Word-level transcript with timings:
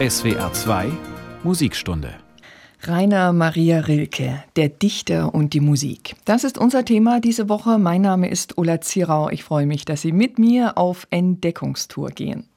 SWR 0.00 0.52
2 0.52 0.90
Musikstunde. 1.44 2.14
Rainer 2.82 3.32
Maria 3.32 3.80
Rilke, 3.80 4.42
der 4.56 4.70
Dichter 4.70 5.34
und 5.34 5.52
die 5.52 5.60
Musik. 5.60 6.16
Das 6.24 6.44
ist 6.44 6.56
unser 6.56 6.84
Thema 6.84 7.20
diese 7.20 7.48
Woche. 7.50 7.78
Mein 7.78 8.00
Name 8.00 8.28
ist 8.30 8.56
Ulla 8.56 8.80
Zierau. 8.80 9.28
Ich 9.28 9.44
freue 9.44 9.66
mich, 9.66 9.84
dass 9.84 10.00
Sie 10.00 10.12
mit 10.12 10.38
mir 10.38 10.78
auf 10.78 11.06
Entdeckungstour 11.10 12.08
gehen. 12.08 12.48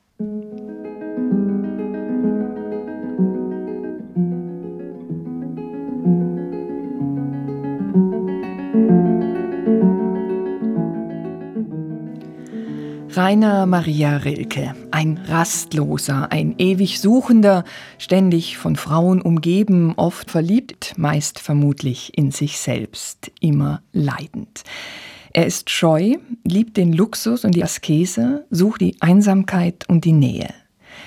Rainer 13.18 13.66
Maria 13.66 14.18
Rilke, 14.18 14.76
ein 14.92 15.18
Rastloser, 15.18 16.34
ein 16.34 16.56
ewig 16.58 17.00
Suchender, 17.00 17.64
ständig 17.98 18.58
von 18.58 18.76
Frauen 18.76 19.22
umgeben, 19.22 19.94
oft 19.96 20.32
verliebt, 20.32 20.96
meist 20.98 21.40
vermutlich 21.40 22.18
in 22.18 22.32
sich 22.32 22.58
selbst, 22.58 23.32
immer 23.40 23.82
leidend. 23.94 24.64
Er 25.32 25.46
ist 25.46 25.70
scheu, 25.70 26.16
liebt 26.44 26.76
den 26.76 26.92
Luxus 26.92 27.46
und 27.46 27.56
die 27.56 27.64
Askese, 27.64 28.46
sucht 28.50 28.82
die 28.82 28.98
Einsamkeit 29.00 29.88
und 29.88 30.04
die 30.04 30.12
Nähe. 30.12 30.54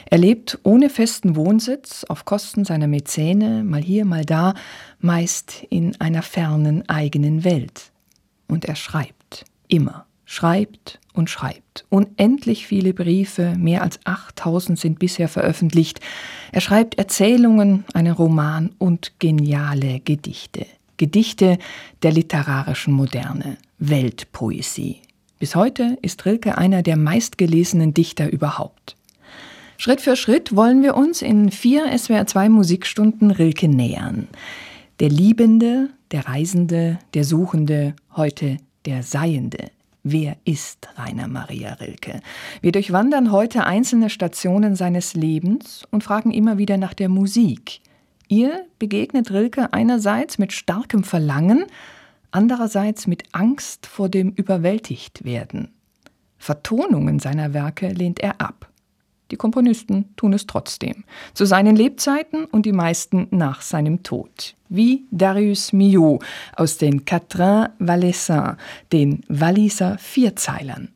Er 0.06 0.16
lebt 0.16 0.58
ohne 0.62 0.88
festen 0.88 1.36
Wohnsitz, 1.36 2.04
auf 2.08 2.24
Kosten 2.24 2.64
seiner 2.64 2.86
Mäzene, 2.86 3.64
mal 3.64 3.82
hier, 3.82 4.06
mal 4.06 4.24
da, 4.24 4.54
meist 4.98 5.66
in 5.68 6.00
einer 6.00 6.22
fernen 6.22 6.88
eigenen 6.88 7.44
Welt. 7.44 7.92
Und 8.46 8.64
er 8.64 8.76
schreibt, 8.76 9.44
immer 9.68 10.07
schreibt 10.30 11.00
und 11.14 11.30
schreibt. 11.30 11.86
Unendlich 11.88 12.66
viele 12.66 12.92
Briefe, 12.92 13.54
mehr 13.56 13.82
als 13.82 13.98
8000 14.04 14.78
sind 14.78 14.98
bisher 14.98 15.26
veröffentlicht. 15.26 16.00
Er 16.52 16.60
schreibt 16.60 16.98
Erzählungen, 16.98 17.84
einen 17.94 18.12
Roman 18.12 18.70
und 18.76 19.12
geniale 19.20 20.00
Gedichte. 20.00 20.66
Gedichte 20.98 21.56
der 22.02 22.12
literarischen 22.12 22.92
Moderne, 22.92 23.56
Weltpoesie. 23.78 25.00
Bis 25.38 25.56
heute 25.56 25.96
ist 26.02 26.26
Rilke 26.26 26.58
einer 26.58 26.82
der 26.82 26.98
meistgelesenen 26.98 27.94
Dichter 27.94 28.30
überhaupt. 28.30 28.96
Schritt 29.78 30.02
für 30.02 30.14
Schritt 30.14 30.54
wollen 30.54 30.82
wir 30.82 30.94
uns 30.94 31.22
in 31.22 31.50
vier 31.50 31.86
SWR2 31.86 32.50
Musikstunden 32.50 33.30
Rilke 33.30 33.68
nähern. 33.68 34.28
Der 35.00 35.08
Liebende, 35.08 35.88
der 36.10 36.28
Reisende, 36.28 36.98
der 37.14 37.24
Suchende, 37.24 37.94
heute 38.14 38.58
der 38.84 39.02
Seiende. 39.02 39.70
Wer 40.02 40.36
ist 40.44 40.88
Rainer 40.96 41.28
Maria 41.28 41.74
Rilke? 41.74 42.20
Wir 42.60 42.72
durchwandern 42.72 43.32
heute 43.32 43.64
einzelne 43.64 44.10
Stationen 44.10 44.76
seines 44.76 45.14
Lebens 45.14 45.84
und 45.90 46.04
fragen 46.04 46.30
immer 46.30 46.56
wieder 46.56 46.76
nach 46.76 46.94
der 46.94 47.08
Musik. 47.08 47.80
Ihr 48.28 48.64
begegnet 48.78 49.30
Rilke 49.30 49.72
einerseits 49.72 50.38
mit 50.38 50.52
starkem 50.52 51.02
Verlangen, 51.02 51.64
andererseits 52.30 53.06
mit 53.06 53.24
Angst 53.32 53.86
vor 53.86 54.08
dem 54.08 54.30
Überwältigtwerden. 54.30 55.72
Vertonungen 56.38 57.18
seiner 57.18 57.52
Werke 57.52 57.88
lehnt 57.88 58.20
er 58.20 58.40
ab. 58.40 58.57
Die 59.30 59.36
Komponisten 59.36 60.14
tun 60.16 60.32
es 60.32 60.46
trotzdem. 60.46 61.04
Zu 61.34 61.44
seinen 61.44 61.76
Lebzeiten 61.76 62.44
und 62.46 62.64
die 62.66 62.72
meisten 62.72 63.28
nach 63.30 63.62
seinem 63.62 64.02
Tod. 64.02 64.54
Wie 64.68 65.04
Darius 65.10 65.72
Milhaud 65.72 66.24
aus 66.56 66.78
den 66.78 67.04
Quatrains 67.04 67.70
Valaisan, 67.78 68.56
den 68.92 69.22
Walliser 69.28 69.98
Vierzeilern. 69.98 70.88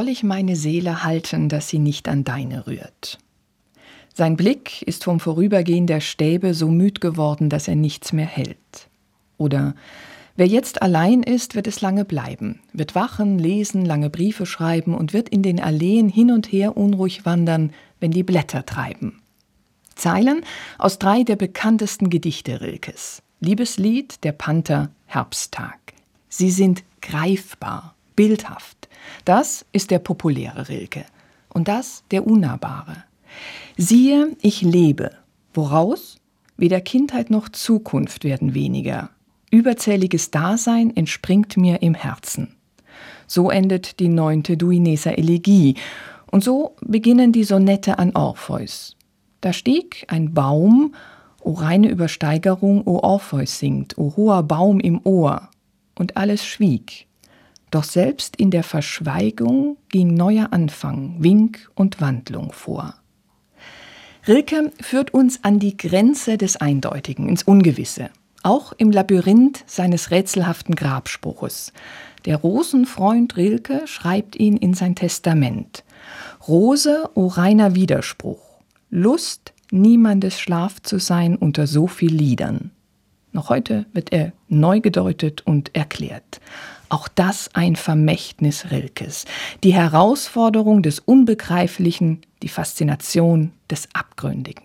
Soll 0.00 0.08
ich 0.08 0.22
meine 0.22 0.56
Seele 0.56 1.04
halten, 1.04 1.50
dass 1.50 1.68
sie 1.68 1.78
nicht 1.78 2.08
an 2.08 2.24
deine 2.24 2.66
rührt? 2.66 3.18
Sein 4.14 4.34
Blick 4.34 4.80
ist 4.80 5.04
vom 5.04 5.20
Vorübergehen 5.20 5.86
der 5.86 6.00
Stäbe 6.00 6.54
so 6.54 6.68
müd 6.68 7.02
geworden, 7.02 7.50
dass 7.50 7.68
er 7.68 7.76
nichts 7.76 8.14
mehr 8.14 8.24
hält. 8.24 8.88
Oder 9.36 9.74
wer 10.36 10.46
jetzt 10.46 10.80
allein 10.80 11.22
ist, 11.22 11.54
wird 11.54 11.66
es 11.66 11.82
lange 11.82 12.06
bleiben, 12.06 12.60
wird 12.72 12.94
wachen, 12.94 13.38
lesen, 13.38 13.84
lange 13.84 14.08
Briefe 14.08 14.46
schreiben 14.46 14.94
und 14.94 15.12
wird 15.12 15.28
in 15.28 15.42
den 15.42 15.60
Alleen 15.60 16.08
hin 16.08 16.30
und 16.30 16.50
her 16.50 16.78
unruhig 16.78 17.26
wandern, 17.26 17.70
wenn 18.00 18.10
die 18.10 18.22
Blätter 18.22 18.64
treiben. 18.64 19.20
Zeilen 19.96 20.40
aus 20.78 20.98
drei 20.98 21.24
der 21.24 21.36
bekanntesten 21.36 22.08
Gedichte 22.08 22.62
Rilkes. 22.62 23.22
Liebeslied, 23.40 24.24
der 24.24 24.32
Panther, 24.32 24.92
Herbsttag. 25.04 25.78
Sie 26.30 26.50
sind 26.50 26.84
greifbar, 27.02 27.94
bildhaft. 28.20 28.90
Das 29.24 29.64
ist 29.72 29.90
der 29.90 29.98
populäre 29.98 30.68
Rilke 30.68 31.06
und 31.48 31.68
das 31.68 32.04
der 32.10 32.26
unnahbare. 32.26 33.04
Siehe, 33.78 34.36
ich 34.42 34.60
lebe, 34.60 35.12
woraus? 35.54 36.18
Weder 36.58 36.82
Kindheit 36.82 37.30
noch 37.30 37.48
Zukunft 37.48 38.24
werden 38.24 38.52
weniger. 38.52 39.08
Überzähliges 39.50 40.30
Dasein 40.30 40.94
entspringt 40.94 41.56
mir 41.56 41.80
im 41.80 41.94
Herzen. 41.94 42.56
So 43.26 43.50
endet 43.50 44.00
die 44.00 44.08
neunte 44.08 44.58
Duineser 44.58 45.16
Elegie 45.16 45.76
und 46.30 46.44
so 46.44 46.76
beginnen 46.82 47.32
die 47.32 47.44
Sonette 47.44 47.98
an 47.98 48.14
Orpheus. 48.14 48.96
Da 49.40 49.54
stieg 49.54 50.04
ein 50.08 50.34
Baum, 50.34 50.94
o 51.40 51.52
reine 51.52 51.88
Übersteigerung, 51.88 52.86
o 52.86 52.98
Orpheus 52.98 53.58
singt, 53.58 53.96
o 53.96 54.12
hoher 54.14 54.42
Baum 54.42 54.78
im 54.78 55.00
Ohr, 55.04 55.48
und 55.94 56.18
alles 56.18 56.44
schwieg. 56.44 57.06
Doch 57.70 57.84
selbst 57.84 58.36
in 58.36 58.50
der 58.50 58.64
Verschweigung 58.64 59.76
ging 59.88 60.14
neuer 60.14 60.48
Anfang, 60.52 61.16
Wink 61.18 61.70
und 61.74 62.00
Wandlung 62.00 62.52
vor. 62.52 62.94
Rilke 64.26 64.72
führt 64.80 65.14
uns 65.14 65.44
an 65.44 65.58
die 65.58 65.76
Grenze 65.76 66.36
des 66.36 66.56
Eindeutigen, 66.56 67.28
ins 67.28 67.42
Ungewisse, 67.42 68.10
auch 68.42 68.72
im 68.76 68.90
Labyrinth 68.90 69.64
seines 69.66 70.10
rätselhaften 70.10 70.74
Grabspruches. 70.74 71.72
Der 72.26 72.36
Rosenfreund 72.36 73.36
Rilke 73.36 73.86
schreibt 73.86 74.36
ihn 74.36 74.56
in 74.56 74.74
sein 74.74 74.94
Testament. 74.94 75.84
Rose, 76.46 77.08
o 77.14 77.28
reiner 77.28 77.74
Widerspruch, 77.74 78.42
Lust, 78.90 79.52
niemandes 79.70 80.38
Schlaf 80.38 80.82
zu 80.82 80.98
sein 80.98 81.36
unter 81.36 81.66
so 81.66 81.86
viel 81.86 82.12
Liedern. 82.12 82.72
Noch 83.32 83.48
heute 83.48 83.86
wird 83.92 84.12
er 84.12 84.32
neu 84.48 84.80
gedeutet 84.80 85.46
und 85.46 85.74
erklärt. 85.74 86.40
Auch 86.90 87.06
das 87.06 87.48
ein 87.54 87.76
Vermächtnis 87.76 88.72
Rilkes. 88.72 89.24
Die 89.62 89.72
Herausforderung 89.72 90.82
des 90.82 90.98
Unbegreiflichen, 90.98 92.22
die 92.42 92.48
Faszination 92.48 93.52
des 93.70 93.88
Abgründigen. 93.94 94.64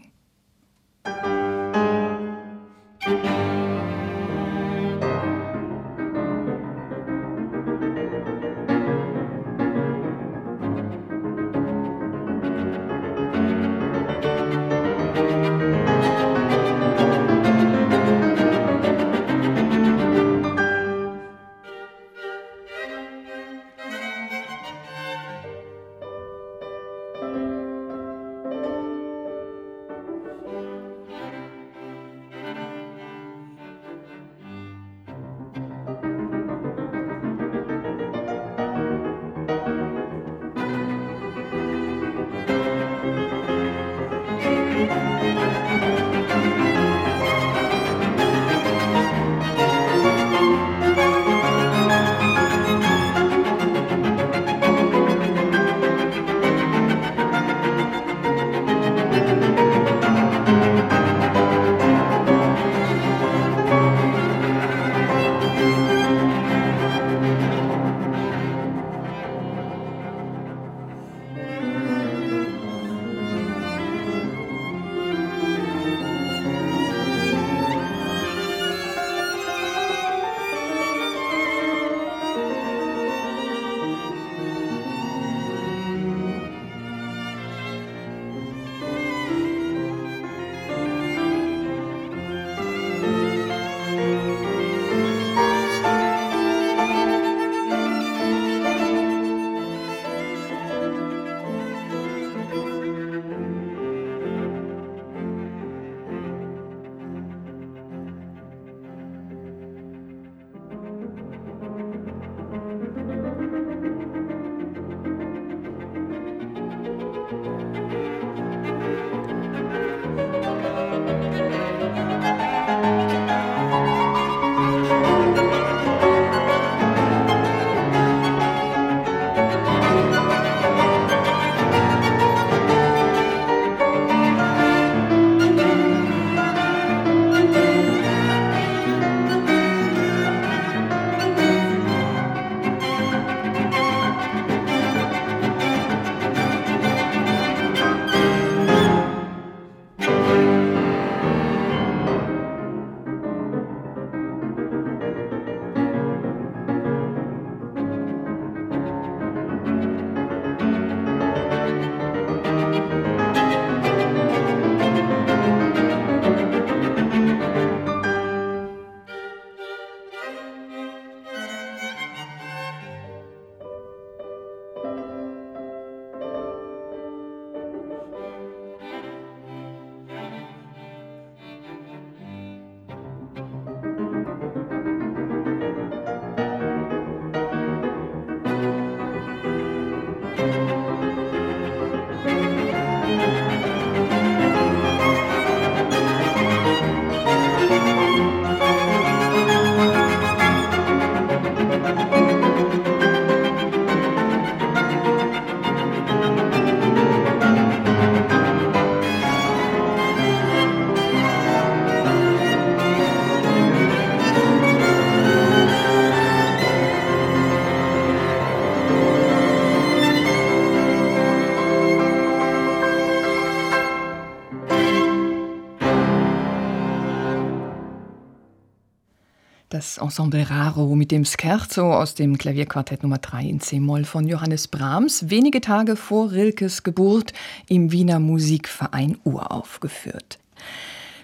Ensemble 229.98 230.50
Raro 230.50 230.96
mit 230.96 231.12
dem 231.12 231.26
Scherzo 231.26 231.94
aus 231.94 232.16
dem 232.16 232.38
Klavierquartett 232.38 233.04
Nummer 233.04 233.18
3 233.18 233.44
in 233.44 233.60
C-Moll 233.60 234.04
von 234.04 234.28
Johannes 234.28 234.68
Brahms, 234.68 235.30
wenige 235.30 235.62
Tage 235.62 235.96
vor 235.96 236.32
Rilkes 236.32 236.84
Geburt 236.84 237.34
im 237.68 237.92
Wiener 237.92 238.20
Musikverein 238.20 239.18
uraufgeführt. 239.24 240.40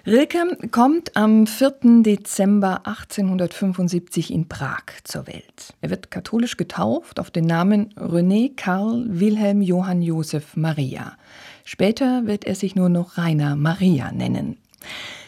Rilke 0.07 0.57
kommt 0.71 1.15
am 1.15 1.45
4. 1.45 2.01
Dezember 2.01 2.87
1875 2.87 4.33
in 4.33 4.47
Prag 4.47 4.85
zur 5.03 5.27
Welt. 5.27 5.75
Er 5.81 5.91
wird 5.91 6.09
katholisch 6.09 6.57
getauft 6.57 7.19
auf 7.19 7.29
den 7.29 7.45
Namen 7.45 7.93
René 7.95 8.51
Karl 8.55 9.05
Wilhelm 9.07 9.61
Johann 9.61 10.01
Josef 10.01 10.55
Maria. 10.55 11.17
Später 11.65 12.25
wird 12.25 12.45
er 12.45 12.55
sich 12.55 12.75
nur 12.75 12.89
noch 12.89 13.17
Rainer 13.17 13.55
Maria 13.55 14.11
nennen. 14.11 14.57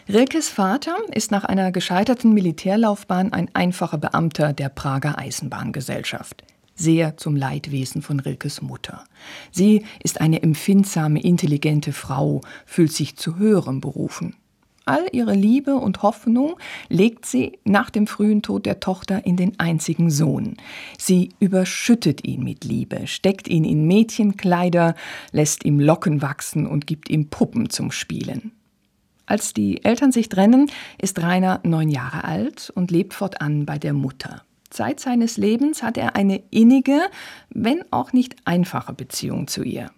Rilkes 0.10 0.50
Vater 0.50 0.98
ist 1.14 1.32
nach 1.32 1.46
einer 1.46 1.72
gescheiterten 1.72 2.34
Militärlaufbahn 2.34 3.32
ein 3.32 3.50
einfacher 3.54 3.98
Beamter 3.98 4.52
der 4.52 4.68
Prager 4.68 5.18
Eisenbahngesellschaft. 5.18 6.44
Sehr 6.76 7.16
zum 7.16 7.38
Leidwesen 7.38 8.02
von 8.02 8.20
Rilkes 8.20 8.62
Mutter. 8.62 9.06
Sie 9.52 9.86
ist 10.04 10.20
eine 10.20 10.44
empfindsame, 10.44 11.22
intelligente 11.22 11.94
Frau, 11.94 12.42
fühlt 12.66 12.92
sich 12.92 13.16
zu 13.16 13.38
höherem 13.38 13.80
berufen. 13.80 14.36
All 14.84 15.08
ihre 15.14 15.36
Liebe 15.36 15.76
und 15.76 16.02
Hoffnung 16.02 16.58
legt 16.90 17.26
sie 17.26 17.60
nach 17.64 17.90
dem 17.90 18.06
frühen 18.06 18.42
Tod 18.42 18.66
der 18.66 18.82
Tochter 18.82 19.26
in 19.26 19.38
den 19.38 19.58
einzigen 19.58 20.12
Sohn. 20.12 20.58
Sie 20.98 21.30
überschüttet 21.40 22.28
ihn 22.28 22.44
mit 22.44 22.66
Liebe, 22.66 23.08
steckt 23.08 23.48
ihn 23.48 23.64
in 23.64 23.88
Mädchenkleider, 23.88 24.96
lässt 25.32 25.64
ihm 25.64 25.80
Locken 25.80 26.22
wachsen 26.22 26.68
und 26.68 26.88
gibt 26.88 27.10
ihm 27.10 27.30
Puppen 27.30 27.70
zum 27.70 27.92
Spielen. 27.92 28.52
Als 29.26 29.54
die 29.54 29.84
Eltern 29.84 30.12
sich 30.12 30.30
trennen, 30.30 30.70
ist 31.02 31.22
Rainer 31.22 31.60
neun 31.64 31.90
Jahre 31.90 32.24
alt 32.24 32.72
und 32.76 32.92
lebt 32.92 33.14
fortan 33.14 33.66
bei 33.66 33.78
der 33.78 33.94
Mutter. 33.94 34.44
Zeit 34.70 35.00
seines 35.00 35.38
Lebens 35.38 35.84
hat 35.84 35.98
er 35.98 36.16
eine 36.16 36.42
innige, 36.50 37.00
wenn 37.50 37.84
auch 37.92 38.12
nicht 38.12 38.36
einfache 38.46 38.94
Beziehung 38.94 39.48
zu 39.48 39.64
ihr. 39.64 39.92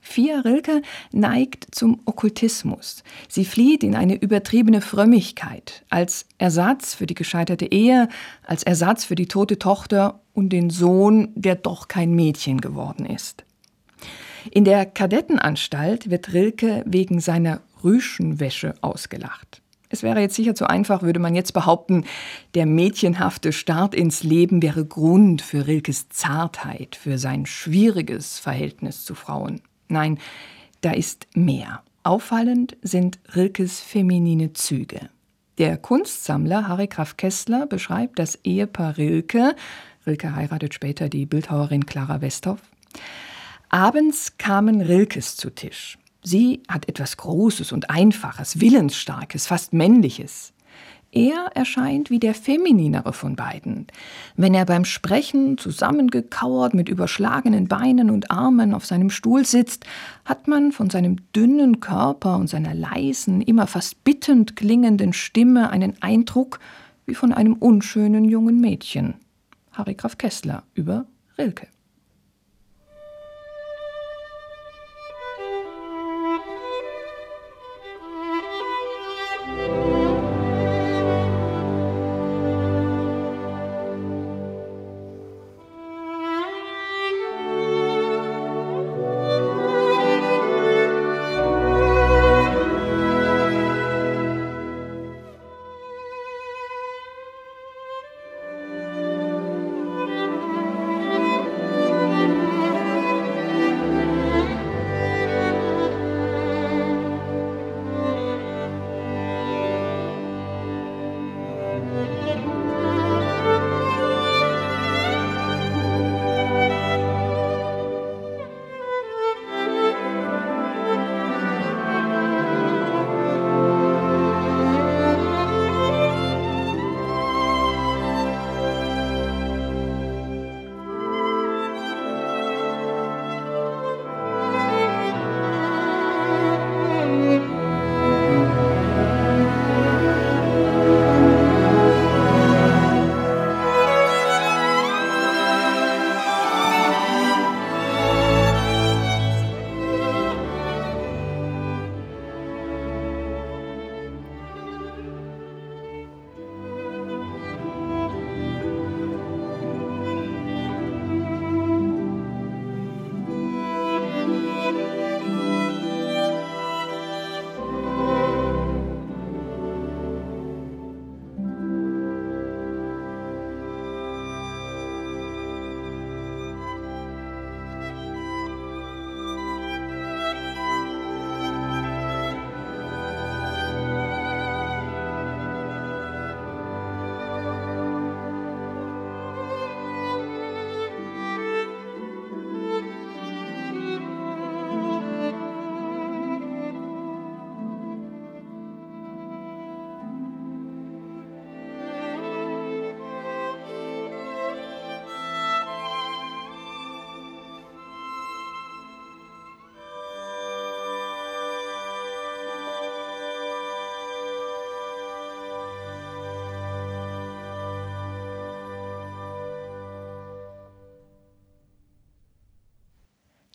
Fia 0.00 0.40
Rilke 0.40 0.82
neigt 1.12 1.74
zum 1.74 2.00
Okkultismus. 2.06 3.02
Sie 3.28 3.44
flieht 3.44 3.82
in 3.82 3.94
eine 3.94 4.14
übertriebene 4.14 4.80
Frömmigkeit 4.80 5.84
als 5.90 6.26
Ersatz 6.38 6.94
für 6.94 7.06
die 7.06 7.14
gescheiterte 7.14 7.66
Ehe, 7.66 8.08
als 8.46 8.62
Ersatz 8.62 9.04
für 9.04 9.16
die 9.16 9.28
tote 9.28 9.58
Tochter 9.58 10.20
und 10.32 10.50
den 10.50 10.70
Sohn, 10.70 11.28
der 11.34 11.56
doch 11.56 11.88
kein 11.88 12.12
Mädchen 12.12 12.60
geworden 12.60 13.04
ist. 13.04 13.44
In 14.50 14.64
der 14.64 14.86
Kadettenanstalt 14.86 16.10
wird 16.10 16.32
Rilke 16.32 16.84
wegen 16.86 17.20
seiner 17.20 17.60
Rüschenwäsche 17.82 18.74
ausgelacht. 18.80 19.62
Es 19.90 20.02
wäre 20.02 20.20
jetzt 20.20 20.34
sicher 20.34 20.54
zu 20.54 20.68
einfach, 20.68 21.02
würde 21.02 21.18
man 21.18 21.34
jetzt 21.34 21.52
behaupten, 21.52 22.04
der 22.54 22.66
mädchenhafte 22.66 23.52
Start 23.52 23.94
ins 23.94 24.22
Leben 24.22 24.62
wäre 24.62 24.84
Grund 24.84 25.40
für 25.40 25.66
Rilkes 25.66 26.08
Zartheit, 26.10 26.96
für 26.96 27.18
sein 27.18 27.46
schwieriges 27.46 28.38
Verhältnis 28.38 29.04
zu 29.04 29.14
Frauen. 29.14 29.62
Nein, 29.88 30.18
da 30.82 30.92
ist 30.92 31.26
mehr. 31.34 31.82
Auffallend 32.02 32.76
sind 32.82 33.18
Rilkes 33.34 33.80
feminine 33.80 34.52
Züge. 34.52 35.08
Der 35.56 35.76
Kunstsammler 35.76 36.68
Harry 36.68 36.86
Graf 36.86 37.16
Kessler 37.16 37.66
beschreibt 37.66 38.18
das 38.18 38.38
Ehepaar 38.44 38.96
Rilke, 38.96 39.56
Rilke 40.06 40.34
heiratet 40.34 40.74
später 40.74 41.08
die 41.08 41.26
Bildhauerin 41.26 41.84
Clara 41.84 42.20
Westhoff, 42.20 42.60
Abends 43.70 44.38
kamen 44.38 44.80
Rilkes 44.80 45.36
zu 45.36 45.50
Tisch. 45.50 45.98
Sie 46.28 46.62
hat 46.68 46.86
etwas 46.90 47.16
Großes 47.16 47.72
und 47.72 47.88
Einfaches, 47.88 48.60
Willensstarkes, 48.60 49.46
fast 49.46 49.72
Männliches. 49.72 50.52
Er 51.10 51.52
erscheint 51.54 52.10
wie 52.10 52.18
der 52.18 52.34
femininere 52.34 53.14
von 53.14 53.34
beiden. 53.34 53.86
Wenn 54.36 54.52
er 54.52 54.66
beim 54.66 54.84
Sprechen 54.84 55.56
zusammengekauert 55.56 56.74
mit 56.74 56.90
überschlagenen 56.90 57.66
Beinen 57.66 58.10
und 58.10 58.30
Armen 58.30 58.74
auf 58.74 58.84
seinem 58.84 59.08
Stuhl 59.08 59.46
sitzt, 59.46 59.86
hat 60.26 60.48
man 60.48 60.72
von 60.72 60.90
seinem 60.90 61.16
dünnen 61.34 61.80
Körper 61.80 62.36
und 62.36 62.48
seiner 62.48 62.74
leisen, 62.74 63.40
immer 63.40 63.66
fast 63.66 64.04
bittend 64.04 64.54
klingenden 64.54 65.14
Stimme 65.14 65.70
einen 65.70 65.94
Eindruck 66.02 66.60
wie 67.06 67.14
von 67.14 67.32
einem 67.32 67.54
unschönen 67.54 68.26
jungen 68.26 68.60
Mädchen. 68.60 69.14
Harry 69.72 69.94
Graf 69.94 70.18
Kessler 70.18 70.62
über 70.74 71.06
Rilke. 71.38 71.68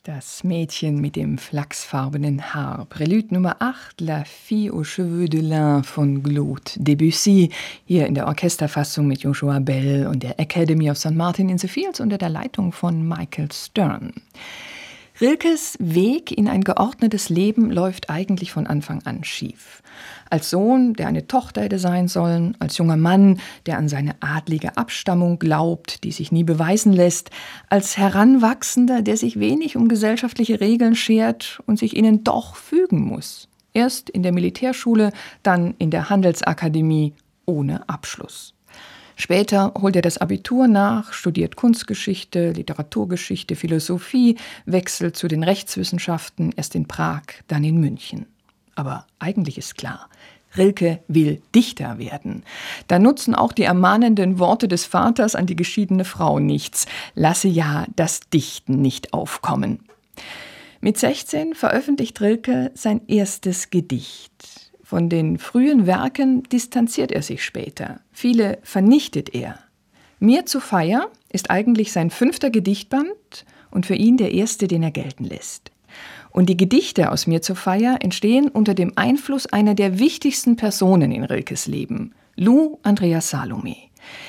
Das 0.06 0.44
Mädchen 0.44 1.00
mit 1.00 1.16
dem 1.16 1.38
flachsfarbenen 1.38 2.52
Haar. 2.52 2.84
Prelude 2.90 3.32
Nummer 3.32 3.56
8, 3.60 4.02
La 4.02 4.24
fille 4.26 4.70
aux 4.70 4.84
cheveux 4.84 5.30
de 5.30 5.40
lin 5.40 5.82
von 5.82 6.22
Claude 6.22 6.72
Debussy. 6.76 7.48
Hier 7.86 8.06
in 8.06 8.14
der 8.14 8.26
Orchesterfassung 8.26 9.06
mit 9.06 9.22
Joshua 9.22 9.60
Bell 9.60 10.06
und 10.06 10.22
der 10.22 10.38
Academy 10.38 10.90
of 10.90 10.98
St. 10.98 11.12
Martin 11.12 11.48
in 11.48 11.56
the 11.56 11.68
Fields 11.68 12.00
unter 12.00 12.18
der 12.18 12.28
Leitung 12.28 12.70
von 12.70 13.08
Michael 13.08 13.50
Stern. 13.50 14.12
Rilkes 15.20 15.76
Weg 15.78 16.32
in 16.36 16.48
ein 16.48 16.62
geordnetes 16.62 17.28
Leben 17.28 17.70
läuft 17.70 18.10
eigentlich 18.10 18.50
von 18.50 18.66
Anfang 18.66 19.00
an 19.04 19.22
schief. 19.22 19.80
Als 20.28 20.50
Sohn, 20.50 20.94
der 20.94 21.06
eine 21.06 21.28
Tochter 21.28 21.62
hätte 21.62 21.78
sein 21.78 22.08
sollen, 22.08 22.56
als 22.58 22.78
junger 22.78 22.96
Mann, 22.96 23.38
der 23.66 23.78
an 23.78 23.88
seine 23.88 24.16
adlige 24.18 24.76
Abstammung 24.76 25.38
glaubt, 25.38 26.02
die 26.02 26.10
sich 26.10 26.32
nie 26.32 26.42
beweisen 26.42 26.92
lässt, 26.92 27.30
als 27.68 27.96
Heranwachsender, 27.96 29.02
der 29.02 29.16
sich 29.16 29.38
wenig 29.38 29.76
um 29.76 29.86
gesellschaftliche 29.86 30.60
Regeln 30.60 30.96
schert 30.96 31.62
und 31.66 31.78
sich 31.78 31.96
ihnen 31.96 32.24
doch 32.24 32.56
fügen 32.56 33.00
muss. 33.00 33.48
Erst 33.72 34.10
in 34.10 34.24
der 34.24 34.32
Militärschule, 34.32 35.12
dann 35.44 35.74
in 35.78 35.92
der 35.92 36.10
Handelsakademie 36.10 37.14
ohne 37.46 37.88
Abschluss. 37.88 38.54
Später 39.16 39.72
holt 39.80 39.96
er 39.96 40.02
das 40.02 40.18
Abitur 40.18 40.66
nach, 40.66 41.12
studiert 41.12 41.56
Kunstgeschichte, 41.56 42.52
Literaturgeschichte, 42.52 43.56
Philosophie, 43.56 44.36
wechselt 44.66 45.16
zu 45.16 45.28
den 45.28 45.42
Rechtswissenschaften, 45.42 46.52
erst 46.56 46.74
in 46.74 46.86
Prag, 46.86 47.22
dann 47.48 47.64
in 47.64 47.78
München. 47.78 48.26
Aber 48.74 49.06
eigentlich 49.18 49.56
ist 49.56 49.76
klar, 49.76 50.08
Rilke 50.56 51.00
will 51.08 51.42
Dichter 51.54 51.98
werden. 51.98 52.44
Da 52.88 52.98
nutzen 52.98 53.34
auch 53.34 53.52
die 53.52 53.64
ermahnenden 53.64 54.38
Worte 54.38 54.68
des 54.68 54.84
Vaters 54.84 55.34
an 55.34 55.46
die 55.46 55.56
geschiedene 55.56 56.04
Frau 56.04 56.38
nichts. 56.38 56.86
Lasse 57.14 57.48
ja 57.48 57.86
das 57.96 58.20
Dichten 58.32 58.80
nicht 58.80 59.12
aufkommen. 59.12 59.80
Mit 60.80 60.98
16 60.98 61.54
veröffentlicht 61.54 62.20
Rilke 62.20 62.70
sein 62.74 63.00
erstes 63.08 63.70
Gedicht. 63.70 64.32
Von 64.94 65.08
den 65.08 65.38
frühen 65.38 65.86
Werken 65.86 66.44
distanziert 66.44 67.10
er 67.10 67.22
sich 67.22 67.44
später. 67.44 67.98
Viele 68.12 68.58
vernichtet 68.62 69.34
er. 69.34 69.58
Mir 70.20 70.46
zu 70.46 70.60
Feier 70.60 71.08
ist 71.30 71.50
eigentlich 71.50 71.90
sein 71.90 72.10
fünfter 72.10 72.48
Gedichtband 72.48 73.44
und 73.72 73.86
für 73.86 73.96
ihn 73.96 74.18
der 74.18 74.30
erste, 74.30 74.68
den 74.68 74.84
er 74.84 74.92
gelten 74.92 75.24
lässt. 75.24 75.72
Und 76.30 76.48
die 76.48 76.56
Gedichte 76.56 77.10
aus 77.10 77.26
Mir 77.26 77.42
zu 77.42 77.56
Feier 77.56 77.98
entstehen 78.02 78.46
unter 78.46 78.74
dem 78.74 78.92
Einfluss 78.94 79.46
einer 79.46 79.74
der 79.74 79.98
wichtigsten 79.98 80.54
Personen 80.54 81.10
in 81.10 81.24
Rilkes 81.24 81.66
Leben, 81.66 82.14
Lou 82.36 82.78
Andrea 82.84 83.20
Salome. 83.20 83.74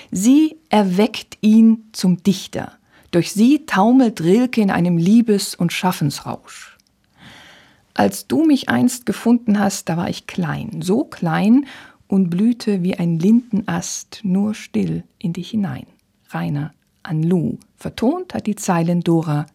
Sie 0.09 0.55
erweckt 0.69 1.37
ihn 1.41 1.89
zum 1.91 2.23
Dichter. 2.23 2.71
Durch 3.11 3.33
sie 3.33 3.67
taumelt 3.67 4.19
Rilke 4.19 4.61
in 4.61 4.71
einem 4.71 4.97
Liebes- 4.97 5.53
und 5.53 5.71
Schaffensrausch. 5.71 6.74
Als 7.97 8.27
du 8.27 8.43
mich 8.43 8.67
einst 8.67 9.05
gefunden 9.05 9.57
hast, 9.57 9.87
da 9.87 9.95
war 9.95 10.09
ich 10.09 10.27
klein, 10.27 10.81
so 10.81 11.05
klein 11.05 11.65
und 12.07 12.29
blühte 12.29 12.83
wie 12.83 12.95
ein 12.95 13.17
Lindenast 13.17 14.19
nur 14.23 14.53
still 14.53 15.05
in 15.17 15.31
dich 15.31 15.49
hinein. 15.49 15.87
Rainer 16.29 16.73
an 17.03 17.23
Lu. 17.23 17.57
Vertont 17.77 18.33
hat 18.33 18.47
die 18.47 18.55
Zeilen 18.55 18.99
Dora 18.99 19.45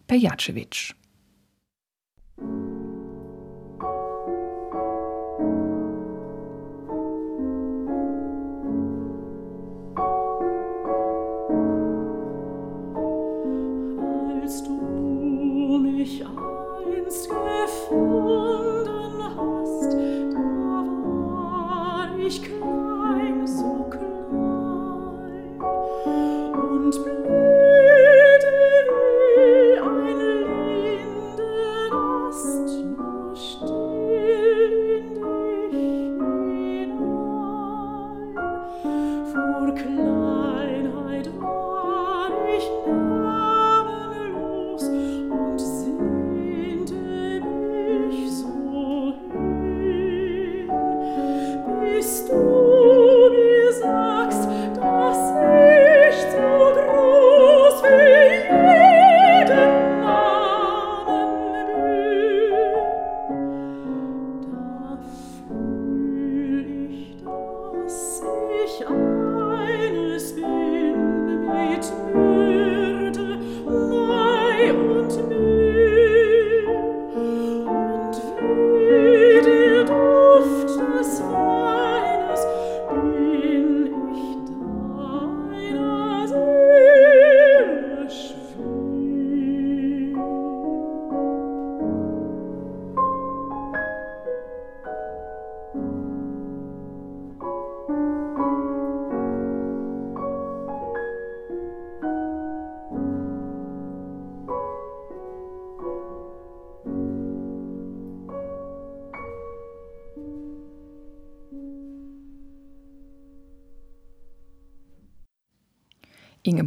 Pejacevic. 39.75 40.30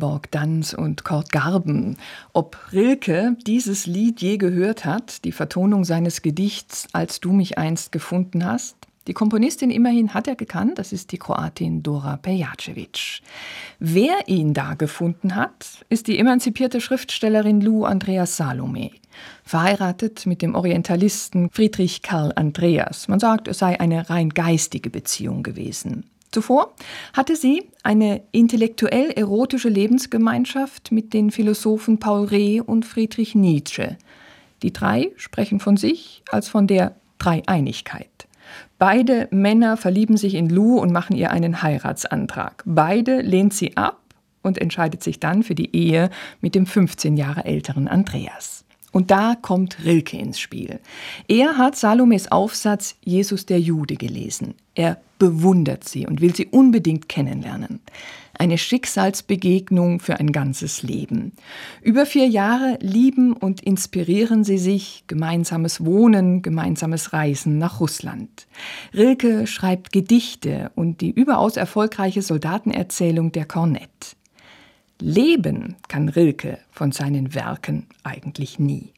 Ingeborg 0.04 0.30
Danz 0.32 0.74
und 0.74 1.02
Kurt 1.02 1.32
Garben. 1.32 1.96
Ob 2.34 2.58
Rilke 2.74 3.38
dieses 3.46 3.86
Lied 3.86 4.20
je 4.20 4.36
gehört 4.36 4.84
hat, 4.84 5.24
die 5.24 5.32
Vertonung 5.32 5.84
seines 5.84 6.20
Gedichts 6.20 6.88
Als 6.92 7.20
du 7.20 7.32
mich 7.32 7.56
einst 7.56 7.90
gefunden 7.90 8.44
hast? 8.44 8.76
Die 9.06 9.14
Komponistin 9.14 9.70
immerhin 9.70 10.12
hat 10.12 10.28
er 10.28 10.36
gekannt, 10.36 10.78
das 10.78 10.92
ist 10.92 11.10
die 11.12 11.16
Kroatin 11.16 11.82
Dora 11.82 12.18
Pejacevic. 12.18 13.22
Wer 13.78 14.28
ihn 14.28 14.52
da 14.52 14.74
gefunden 14.74 15.36
hat, 15.36 15.86
ist 15.88 16.06
die 16.06 16.18
emanzipierte 16.18 16.82
Schriftstellerin 16.82 17.62
Lou 17.62 17.84
Andreas 17.84 18.36
Salome, 18.36 18.90
verheiratet 19.42 20.26
mit 20.26 20.42
dem 20.42 20.54
Orientalisten 20.54 21.48
Friedrich 21.50 22.02
Karl 22.02 22.32
Andreas. 22.36 23.08
Man 23.08 23.20
sagt, 23.20 23.48
es 23.48 23.58
sei 23.58 23.80
eine 23.80 24.10
rein 24.10 24.28
geistige 24.28 24.90
Beziehung 24.90 25.42
gewesen. 25.42 26.10
Zuvor 26.34 26.74
hatte 27.12 27.36
sie 27.36 27.62
eine 27.84 28.22
intellektuell 28.32 29.12
erotische 29.12 29.68
Lebensgemeinschaft 29.68 30.90
mit 30.90 31.14
den 31.14 31.30
Philosophen 31.30 32.00
Paul 32.00 32.26
Reh 32.26 32.60
und 32.60 32.84
Friedrich 32.84 33.36
Nietzsche. 33.36 33.96
Die 34.64 34.72
drei 34.72 35.12
sprechen 35.14 35.60
von 35.60 35.76
sich 35.76 36.24
als 36.32 36.48
von 36.48 36.66
der 36.66 36.96
Dreieinigkeit. 37.18 38.08
Beide 38.80 39.28
Männer 39.30 39.76
verlieben 39.76 40.16
sich 40.16 40.34
in 40.34 40.48
Lou 40.48 40.80
und 40.80 40.90
machen 40.90 41.14
ihr 41.14 41.30
einen 41.30 41.62
Heiratsantrag. 41.62 42.64
Beide 42.66 43.20
lehnt 43.20 43.54
sie 43.54 43.76
ab 43.76 44.00
und 44.42 44.58
entscheidet 44.58 45.04
sich 45.04 45.20
dann 45.20 45.44
für 45.44 45.54
die 45.54 45.74
Ehe 45.76 46.10
mit 46.40 46.56
dem 46.56 46.66
15 46.66 47.16
Jahre 47.16 47.44
älteren 47.44 47.86
Andreas. 47.86 48.63
Und 48.94 49.10
da 49.10 49.34
kommt 49.34 49.84
Rilke 49.84 50.16
ins 50.16 50.38
Spiel. 50.38 50.78
Er 51.26 51.58
hat 51.58 51.74
Salomes 51.74 52.30
Aufsatz 52.30 52.94
Jesus 53.04 53.44
der 53.44 53.58
Jude 53.58 53.96
gelesen. 53.96 54.54
Er 54.76 54.98
bewundert 55.18 55.82
sie 55.82 56.06
und 56.06 56.20
will 56.20 56.32
sie 56.32 56.46
unbedingt 56.46 57.08
kennenlernen. 57.08 57.80
Eine 58.38 58.56
Schicksalsbegegnung 58.56 59.98
für 59.98 60.20
ein 60.20 60.30
ganzes 60.30 60.84
Leben. 60.84 61.32
Über 61.82 62.06
vier 62.06 62.28
Jahre 62.28 62.78
lieben 62.80 63.32
und 63.32 63.62
inspirieren 63.62 64.44
sie 64.44 64.58
sich, 64.58 65.02
gemeinsames 65.08 65.84
Wohnen, 65.84 66.42
gemeinsames 66.42 67.12
Reisen 67.12 67.58
nach 67.58 67.80
Russland. 67.80 68.46
Rilke 68.94 69.48
schreibt 69.48 69.90
Gedichte 69.90 70.70
und 70.76 71.00
die 71.00 71.10
überaus 71.10 71.56
erfolgreiche 71.56 72.22
Soldatenerzählung 72.22 73.32
der 73.32 73.46
Kornett. 73.46 74.14
Leben 75.00 75.76
kann 75.88 76.08
Rilke 76.08 76.58
von 76.70 76.92
seinen 76.92 77.34
Werken 77.34 77.86
eigentlich 78.02 78.58
nie. 78.58 78.92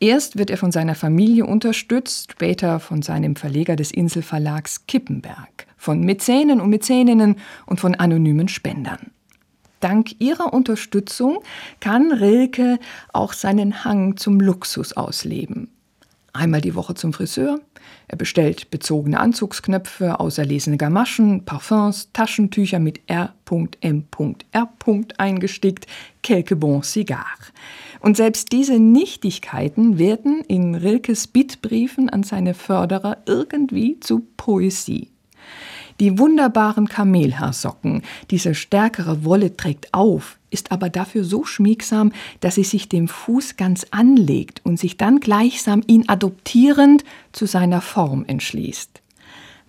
Erst 0.00 0.38
wird 0.38 0.50
er 0.50 0.56
von 0.56 0.72
seiner 0.72 0.94
Familie 0.94 1.46
unterstützt, 1.46 2.32
später 2.32 2.80
von 2.80 3.02
seinem 3.02 3.36
Verleger 3.36 3.76
des 3.76 3.90
Inselverlags 3.90 4.86
Kippenberg, 4.86 5.66
von 5.76 6.00
Mäzenen 6.00 6.60
und 6.60 6.70
Mäzeninnen 6.70 7.36
und 7.66 7.80
von 7.80 7.94
anonymen 7.94 8.48
Spendern. 8.48 9.10
Dank 9.80 10.20
ihrer 10.20 10.52
Unterstützung 10.52 11.38
kann 11.80 12.12
Rilke 12.12 12.78
auch 13.12 13.32
seinen 13.32 13.84
Hang 13.84 14.16
zum 14.16 14.40
Luxus 14.40 14.92
ausleben. 14.92 15.70
Einmal 16.34 16.62
die 16.62 16.74
Woche 16.74 16.94
zum 16.94 17.12
Friseur, 17.12 17.60
er 18.08 18.16
bestellt 18.16 18.70
bezogene 18.70 19.20
Anzugsknöpfe, 19.20 20.18
auserlesene 20.18 20.78
Gamaschen, 20.78 21.44
Parfums, 21.44 22.10
Taschentücher 22.14 22.78
mit 22.78 23.00
R.M.R. 23.06 24.72
eingestickt, 25.18 25.86
quelques 26.22 26.58
bons 26.58 26.90
cigars. 26.90 27.52
Und 28.00 28.16
selbst 28.16 28.50
diese 28.50 28.78
Nichtigkeiten 28.78 29.98
werden 29.98 30.42
in 30.48 30.74
Rilkes 30.74 31.26
Bittbriefen 31.26 32.08
an 32.08 32.22
seine 32.22 32.54
Förderer 32.54 33.18
irgendwie 33.26 34.00
zu 34.00 34.26
Poesie. 34.38 35.11
Die 36.02 36.18
wunderbaren 36.18 36.88
Kamelhaarsocken, 36.88 38.02
diese 38.32 38.56
stärkere 38.56 39.24
Wolle 39.24 39.56
trägt 39.56 39.94
auf, 39.94 40.40
ist 40.50 40.72
aber 40.72 40.90
dafür 40.90 41.22
so 41.22 41.44
schmiegsam, 41.44 42.10
dass 42.40 42.56
sie 42.56 42.64
sich 42.64 42.88
dem 42.88 43.06
Fuß 43.06 43.56
ganz 43.56 43.86
anlegt 43.92 44.62
und 44.64 44.80
sich 44.80 44.96
dann 44.96 45.20
gleichsam 45.20 45.80
ihn 45.86 46.08
adoptierend 46.08 47.04
zu 47.30 47.46
seiner 47.46 47.80
Form 47.80 48.24
entschließt. 48.26 49.00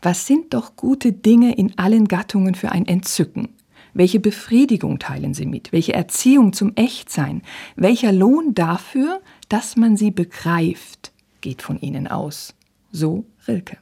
Was 0.02 0.26
sind 0.26 0.56
doch 0.56 0.76
gute 0.76 1.12
Dinge 1.12 1.54
in 1.54 1.78
allen 1.78 2.08
Gattungen 2.08 2.56
für 2.56 2.72
ein 2.72 2.88
Entzücken? 2.88 3.50
Welche 3.94 4.20
Befriedigung 4.20 4.98
teilen 4.98 5.36
sie 5.36 5.46
mit? 5.46 5.72
Welche 5.72 5.94
Erziehung 5.94 6.52
zum 6.54 6.74
Echtsein? 6.74 7.44
Welcher 7.76 8.12
Lohn 8.12 8.56
dafür, 8.56 9.22
dass 9.50 9.76
man 9.76 9.98
sie 9.98 10.10
begreift, 10.10 11.12
geht 11.42 11.62
von 11.62 11.80
ihnen 11.80 12.08
aus. 12.08 12.56
So 12.92 13.24
Rilke. 13.48 13.78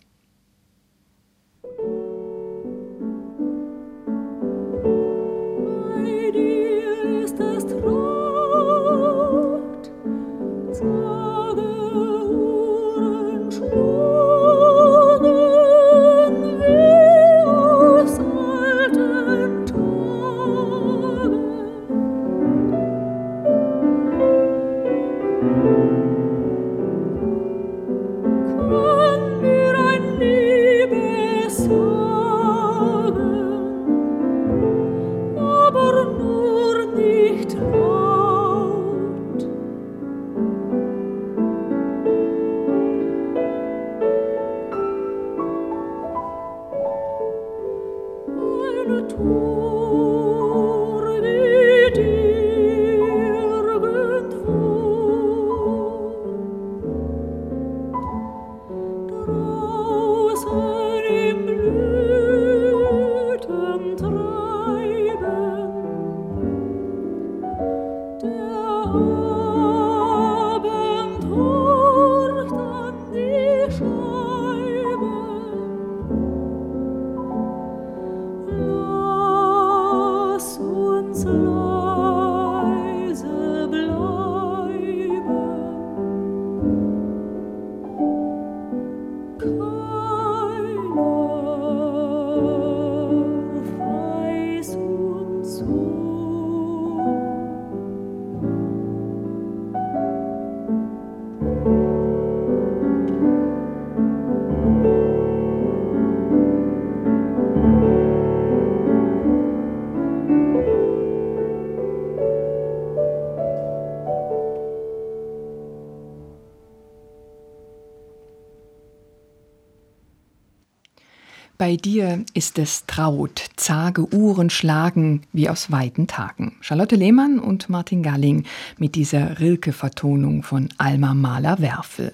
Dir 121.86 122.24
ist 122.34 122.60
es 122.60 122.86
traut, 122.86 123.44
zage 123.56 124.14
Uhren 124.14 124.50
schlagen 124.50 125.22
wie 125.34 125.50
aus 125.50 125.72
weiten 125.72 126.08
Tagen. 126.08 126.56
Charlotte 126.62 126.96
Lehmann 126.96 127.40
und 127.40 127.70
Martin 127.70 128.04
Galling 128.04 128.46
mit 128.78 128.96
dieser 128.96 129.40
Rilke-Vertonung 129.40 130.44
von 130.44 130.70
Alma 130.78 131.14
Mahler-Werfel. 131.14 132.14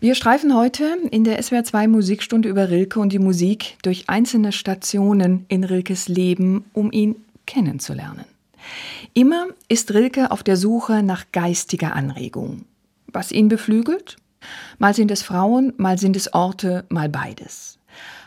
Wir 0.00 0.14
streifen 0.14 0.54
heute 0.56 0.96
in 1.10 1.24
der 1.24 1.42
SWR2 1.42 1.88
Musikstunde 1.88 2.48
über 2.48 2.70
Rilke 2.70 3.00
und 3.00 3.12
die 3.12 3.18
Musik 3.18 3.76
durch 3.82 4.08
einzelne 4.08 4.52
Stationen 4.52 5.44
in 5.48 5.64
Rilkes 5.64 6.08
Leben, 6.08 6.64
um 6.72 6.90
ihn 6.92 7.16
kennenzulernen. 7.46 8.24
Immer 9.14 9.48
ist 9.68 9.92
Rilke 9.92 10.30
auf 10.30 10.42
der 10.42 10.56
Suche 10.56 11.02
nach 11.02 11.26
geistiger 11.32 11.94
Anregung. 11.94 12.64
Was 13.08 13.32
ihn 13.32 13.48
beflügelt? 13.48 14.16
Mal 14.78 14.94
sind 14.94 15.10
es 15.10 15.22
Frauen, 15.22 15.72
mal 15.76 15.98
sind 15.98 16.16
es 16.16 16.32
Orte, 16.32 16.84
mal 16.88 17.08
beides. 17.08 17.79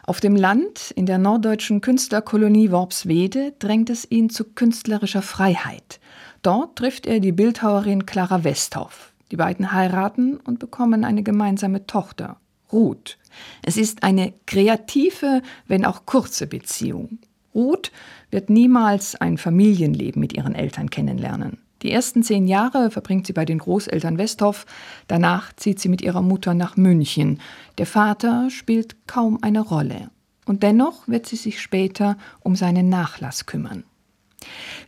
Auf 0.06 0.20
dem 0.20 0.36
Land, 0.36 0.92
in 0.92 1.06
der 1.06 1.18
norddeutschen 1.18 1.80
Künstlerkolonie 1.80 2.72
Worpswede, 2.72 3.54
drängt 3.58 3.90
es 3.90 4.06
ihn 4.10 4.30
zu 4.30 4.44
künstlerischer 4.44 5.22
Freiheit. 5.22 6.02
Dort 6.42 6.76
trifft 6.76 7.06
er 7.06 7.22
die 7.22 7.32
Bildhauerin 7.32 8.06
Clara 8.06 8.44
Westhoff. 8.44 9.14
Die 9.32 9.38
beiden 9.38 9.72
heiraten 9.72 10.42
und 10.42 10.60
bekommen 10.60 11.06
eine 11.06 11.24
gemeinsame 11.24 11.88
Tochter, 11.88 12.36
Ruth. 12.74 13.18
Es 13.62 13.78
ist 13.78 14.04
eine 14.04 14.34
kreative, 14.46 15.42
wenn 15.68 15.86
auch 15.86 16.06
kurze 16.06 16.48
Beziehung. 16.48 17.20
Ruth 17.56 17.90
wird 18.30 18.50
niemals 18.50 19.16
ein 19.16 19.38
Familienleben 19.38 20.20
mit 20.20 20.34
ihren 20.34 20.54
Eltern 20.54 20.90
kennenlernen. 20.90 21.63
Die 21.84 21.92
ersten 21.92 22.24
zehn 22.24 22.48
Jahre 22.48 22.90
verbringt 22.90 23.28
sie 23.28 23.34
bei 23.34 23.44
den 23.44 23.60
Großeltern 23.60 24.18
Westhoff, 24.18 24.66
danach 25.08 25.54
zieht 25.54 25.82
sie 25.82 25.90
mit 25.90 26.02
ihrer 26.02 26.22
Mutter 26.22 26.54
nach 26.54 26.78
München. 26.78 27.42
Der 27.78 27.86
Vater 27.86 28.50
spielt 28.50 29.06
kaum 29.06 29.38
eine 29.42 29.60
Rolle. 29.60 30.10
Und 30.46 30.64
dennoch 30.64 31.08
wird 31.08 31.26
sie 31.26 31.36
sich 31.36 31.62
später 31.62 32.18
um 32.40 32.56
seinen 32.56 32.90
Nachlass 32.90 33.46
kümmern. 33.46 33.84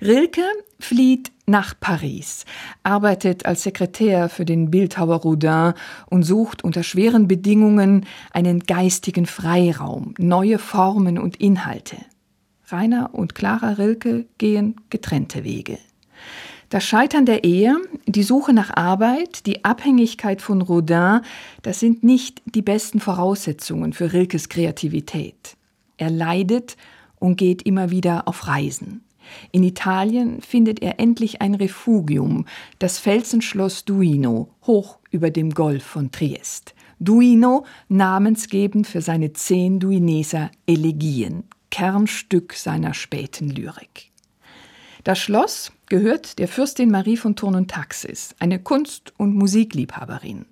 Rilke 0.01 0.43
flieht 0.79 1.31
nach 1.45 1.73
Paris, 1.79 2.45
arbeitet 2.84 3.45
als 3.45 3.63
Sekretär 3.63 4.29
für 4.29 4.45
den 4.45 4.71
Bildhauer 4.71 5.17
Rodin 5.17 5.73
und 6.08 6.23
sucht 6.23 6.63
unter 6.63 6.84
schweren 6.84 7.27
Bedingungen 7.27 8.05
einen 8.31 8.62
geistigen 8.62 9.25
Freiraum, 9.25 10.13
neue 10.17 10.60
Formen 10.60 11.17
und 11.17 11.38
Inhalte. 11.38 11.97
Rainer 12.67 13.13
und 13.13 13.36
Clara 13.36 13.71
Rilke 13.73 14.25
gehen 14.38 14.75
getrennte 14.89 15.43
Wege. 15.43 15.77
Das 16.69 16.84
Scheitern 16.84 17.25
der 17.25 17.43
Ehe, 17.43 17.75
die 18.08 18.23
Suche 18.23 18.51
nach 18.51 18.75
Arbeit, 18.75 19.45
die 19.45 19.63
Abhängigkeit 19.63 20.41
von 20.41 20.62
Rodin, 20.62 21.21
das 21.62 21.80
sind 21.80 22.04
nicht 22.04 22.41
die 22.45 22.63
besten 22.63 22.99
Voraussetzungen 22.99 23.93
für 23.93 24.13
Rilkes 24.13 24.49
Kreativität. 24.49 25.58
Er 25.97 26.10
leidet 26.10 26.75
und 27.19 27.38
geht 27.38 27.62
immer 27.62 27.91
wieder 27.91 28.28
auf 28.28 28.47
Reisen. 28.47 29.04
In 29.51 29.63
Italien 29.63 30.41
findet 30.41 30.82
er 30.82 30.99
endlich 30.99 31.41
ein 31.41 31.56
Refugium, 31.56 32.45
das 32.80 32.99
Felsenschloss 32.99 33.86
Duino, 33.86 34.49
hoch 34.65 34.99
über 35.12 35.32
dem 35.32 35.51
Golf 35.51 35.84
von 35.84 36.12
Triest. 36.12 36.73
Duino, 36.99 37.65
namensgebend 37.89 38.88
für 38.88 39.01
seine 39.01 39.34
zehn 39.34 39.80
Duineser 39.80 40.49
Elegien, 40.65 41.43
Kernstück 41.69 42.54
seiner 42.54 42.93
späten 42.93 43.49
Lyrik. 43.49 44.12
Das 45.06 45.20
Schloss 45.20 45.72
gehört 45.86 46.39
der 46.39 46.48
Fürstin 46.48 46.89
Marie 46.89 47.15
von 47.15 47.36
Thurn 47.36 47.54
und 47.54 47.70
Taxis, 47.70 48.34
eine 48.39 48.58
Kunst- 48.58 49.13
und 49.18 49.36
Musikliebhaberin. 49.36 50.48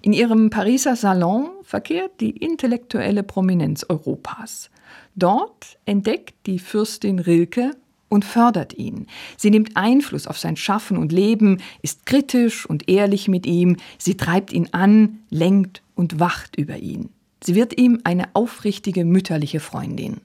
In 0.00 0.12
ihrem 0.12 0.48
Pariser 0.48 0.94
Salon 0.94 1.48
verkehrt 1.64 2.20
die 2.20 2.30
intellektuelle 2.30 3.24
Prominenz 3.24 3.84
Europas. 3.88 4.70
Dort 5.16 5.76
entdeckt 5.86 6.36
die 6.46 6.60
Fürstin 6.60 7.18
Rilke 7.18 7.72
und 8.08 8.24
fördert 8.24 8.74
ihn. 8.74 9.08
Sie 9.36 9.50
nimmt 9.50 9.76
Einfluss 9.76 10.28
auf 10.28 10.38
sein 10.38 10.56
Schaffen 10.56 10.98
und 10.98 11.10
Leben, 11.10 11.60
ist 11.82 12.06
kritisch 12.06 12.64
und 12.64 12.88
ehrlich 12.88 13.26
mit 13.26 13.44
ihm, 13.44 13.76
sie 13.98 14.16
treibt 14.16 14.52
ihn 14.52 14.68
an, 14.70 15.18
lenkt 15.30 15.82
und 15.96 16.20
wacht 16.20 16.54
über 16.54 16.76
ihn. 16.76 17.08
Sie 17.42 17.56
wird 17.56 17.76
ihm 17.76 18.02
eine 18.04 18.28
aufrichtige 18.34 19.04
mütterliche 19.04 19.58
Freundin. 19.58 20.20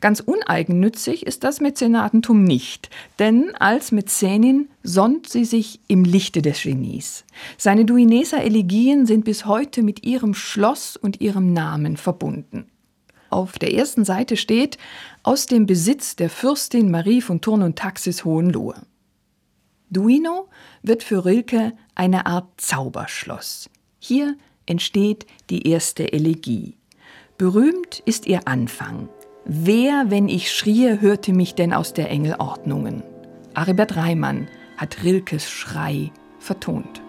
Ganz 0.00 0.20
uneigennützig 0.20 1.26
ist 1.26 1.44
das 1.44 1.60
Mäzenatentum 1.60 2.44
nicht, 2.44 2.90
denn 3.18 3.54
als 3.56 3.92
Mäzenin 3.92 4.68
sonnt 4.82 5.28
sie 5.28 5.44
sich 5.44 5.80
im 5.88 6.04
Lichte 6.04 6.42
des 6.42 6.62
Genies. 6.62 7.24
Seine 7.56 7.84
Duineser 7.84 8.42
Elegien 8.42 9.06
sind 9.06 9.24
bis 9.24 9.46
heute 9.46 9.82
mit 9.82 10.04
ihrem 10.04 10.34
Schloss 10.34 10.96
und 10.96 11.20
ihrem 11.20 11.52
Namen 11.52 11.96
verbunden. 11.96 12.66
Auf 13.30 13.58
der 13.58 13.72
ersten 13.72 14.04
Seite 14.04 14.36
steht 14.36 14.76
aus 15.22 15.46
dem 15.46 15.66
Besitz 15.66 16.16
der 16.16 16.30
Fürstin 16.30 16.90
Marie 16.90 17.20
von 17.20 17.40
Turn 17.40 17.62
und 17.62 17.76
Taxis 17.76 18.24
Hohenlohe. 18.24 18.82
Duino 19.88 20.48
wird 20.82 21.02
für 21.02 21.24
Rilke 21.24 21.72
eine 21.94 22.26
Art 22.26 22.48
Zauberschloss. 22.60 23.70
Hier 23.98 24.36
entsteht 24.66 25.26
die 25.50 25.68
erste 25.68 26.12
Elegie. 26.12 26.76
Berühmt 27.38 28.00
ist 28.04 28.26
ihr 28.26 28.46
Anfang. 28.46 29.08
Wer, 29.52 30.12
wenn 30.12 30.28
ich 30.28 30.52
schrie, 30.52 31.00
hörte 31.00 31.32
mich 31.32 31.56
denn 31.56 31.72
aus 31.72 31.92
der 31.92 32.08
Engel 32.08 32.36
Ordnungen? 32.38 33.02
Aribert 33.52 33.96
Reimann 33.96 34.46
hat 34.76 35.02
Rilkes 35.02 35.50
Schrei 35.50 36.12
vertont. 36.38 37.02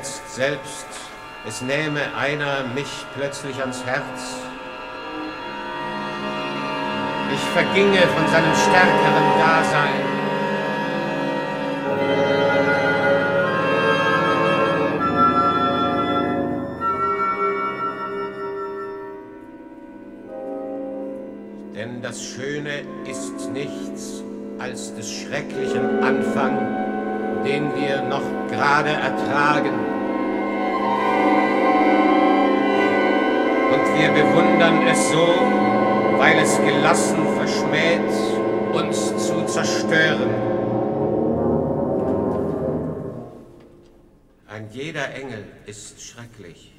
Gesetzt 0.00 0.34
selbst, 0.34 0.86
es 1.46 1.60
nähme 1.62 2.00
einer 2.16 2.64
mich 2.74 3.06
plötzlich 3.14 3.60
ans 3.60 3.84
Herz. 3.84 4.36
Ich 7.32 7.40
verginge 7.52 7.98
von 7.98 8.26
seinem 8.28 8.54
stärkeren 8.54 9.38
Dasein. 9.38 10.20
Denn 21.74 22.02
das 22.02 22.22
Schöne 22.22 22.82
ist 23.08 23.50
nichts 23.50 24.22
als 24.58 24.94
des 24.94 25.10
schrecklichen 25.10 26.02
Anfang 26.02 26.80
den 27.44 27.74
wir 27.74 28.02
noch 28.02 28.22
gerade 28.50 28.90
ertragen. 28.90 29.79
Wir 34.00 34.12
bewundern 34.12 34.86
es 34.86 35.10
so, 35.10 35.26
weil 36.16 36.38
es 36.38 36.56
gelassen 36.58 37.18
verschmäht, 37.36 38.10
uns 38.72 39.26
zu 39.26 39.44
zerstören. 39.44 40.30
Ein 44.48 44.68
jeder 44.72 45.14
Engel 45.14 45.44
ist 45.66 46.00
schrecklich. 46.00 46.72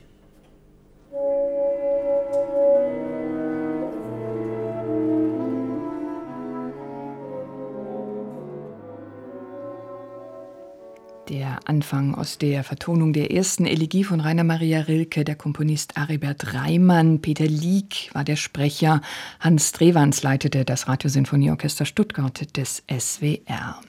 Anfang 11.82 12.14
aus 12.14 12.38
der 12.38 12.64
Vertonung 12.64 13.12
der 13.12 13.32
ersten 13.32 13.66
Elegie 13.66 14.04
von 14.04 14.20
Rainer 14.20 14.44
Maria 14.44 14.82
Rilke, 14.82 15.26
der 15.26 15.34
Komponist 15.34 15.98
Aribert 15.98 16.54
Reimann, 16.54 17.22
Peter 17.22 17.48
Lieck 17.48 18.12
war 18.14 18.24
der 18.24 18.36
Sprecher, 18.36 19.02
Hans 19.40 19.72
Drewans 19.72 20.22
leitete 20.22 20.64
das 20.64 20.88
Radiosinfonieorchester 20.88 21.86
Stuttgart 21.86 22.56
des 22.56 22.84
SWR. 22.88 23.82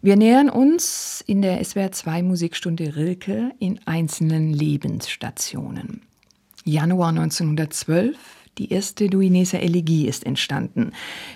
Wir 0.00 0.14
nähern 0.14 0.48
uns 0.48 1.24
in 1.26 1.42
der 1.42 1.64
SWR 1.64 1.90
2 1.90 2.22
Musikstunde 2.22 2.94
Rilke 2.94 3.50
in 3.58 3.80
einzelnen 3.84 4.52
Lebensstationen. 4.52 6.02
Januar 6.64 7.08
1912 7.08 8.16
die 8.58 8.72
erste 8.72 9.08
Duineser 9.08 9.60
Elegie 9.60 10.06
ist 10.08 10.26
entstanden. 10.26 10.92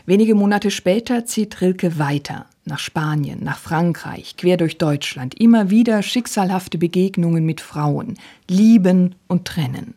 Wenige 0.07 0.35
Monate 0.35 0.71
später 0.71 1.25
zieht 1.25 1.61
Rilke 1.61 1.99
weiter 1.99 2.47
nach 2.65 2.79
Spanien, 2.79 3.43
nach 3.43 3.59
Frankreich, 3.59 4.37
quer 4.37 4.57
durch 4.57 4.79
Deutschland, 4.79 5.41
immer 5.41 5.71
wieder 5.71 6.03
schicksalhafte 6.03 6.79
Begegnungen 6.79 7.45
mit 7.45 7.61
Frauen, 7.61 8.19
lieben 8.49 9.15
und 9.27 9.47
trennen. 9.47 9.95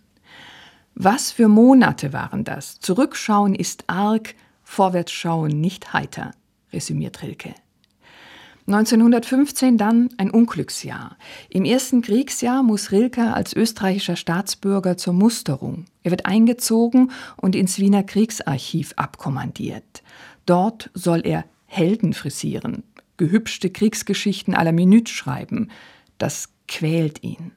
Was 0.96 1.32
für 1.32 1.48
Monate 1.48 2.14
waren 2.14 2.44
das? 2.44 2.80
Zurückschauen 2.80 3.54
ist 3.54 3.84
arg, 3.88 4.34
vorwärtsschauen 4.64 5.60
nicht 5.60 5.94
heiter, 5.94 6.32
resümiert 6.72 7.22
Rilke. 7.22 7.54
1915 8.68 9.78
dann 9.78 10.10
ein 10.18 10.32
Unglücksjahr. 10.32 11.18
Im 11.50 11.66
ersten 11.66 12.02
Kriegsjahr 12.02 12.64
muss 12.64 12.92
Rilke 12.92 13.34
als 13.34 13.54
österreichischer 13.54 14.16
Staatsbürger 14.16 14.98
zur 14.98 15.14
Musterung. 15.14 15.86
Er 16.02 16.10
wird 16.10 16.26
eingezogen 16.26 17.12
und 17.38 17.56
ins 17.56 17.78
Wiener 17.78 18.02
Kriegsarchiv 18.02 18.94
abkommandiert. 18.96 20.02
Dort 20.48 20.90
soll 20.96 21.22
er 21.26 21.46
Helden 21.68 22.14
frisieren, 22.14 22.84
gehübschte 23.18 23.70
Kriegsgeschichten 23.70 24.56
à 24.56 24.64
la 24.64 24.72
Minute 24.72 25.12
schreiben. 25.12 25.70
Das 26.18 26.50
quält 26.68 27.22
ihn. 27.24 27.52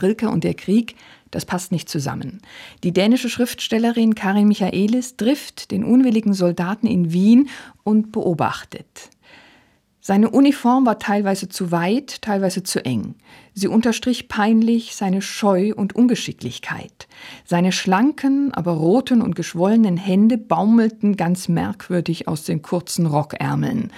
Rilke 0.00 0.30
und 0.30 0.44
der 0.44 0.54
Krieg, 0.54 0.96
das 1.30 1.44
passt 1.44 1.70
nicht 1.70 1.88
zusammen. 1.88 2.40
Die 2.82 2.92
dänische 2.92 3.28
Schriftstellerin 3.28 4.14
Karin 4.14 4.48
Michaelis 4.48 5.16
trifft 5.16 5.70
den 5.70 5.84
unwilligen 5.84 6.32
Soldaten 6.32 6.86
in 6.86 7.12
Wien 7.12 7.48
und 7.82 8.10
beobachtet. 8.10 9.10
Seine 10.06 10.28
Uniform 10.28 10.84
war 10.84 10.98
teilweise 10.98 11.48
zu 11.48 11.72
weit, 11.72 12.20
teilweise 12.20 12.62
zu 12.62 12.84
eng. 12.84 13.14
Sie 13.54 13.68
unterstrich 13.68 14.28
peinlich 14.28 14.94
seine 14.94 15.22
Scheu 15.22 15.72
und 15.74 15.96
Ungeschicklichkeit. 15.96 17.08
Seine 17.46 17.72
schlanken, 17.72 18.52
aber 18.52 18.72
roten 18.72 19.22
und 19.22 19.34
geschwollenen 19.34 19.96
Hände 19.96 20.36
baumelten 20.36 21.16
ganz 21.16 21.48
merkwürdig 21.48 22.28
aus 22.28 22.44
den 22.44 22.60
kurzen 22.60 23.06
Rockärmeln. 23.06 23.92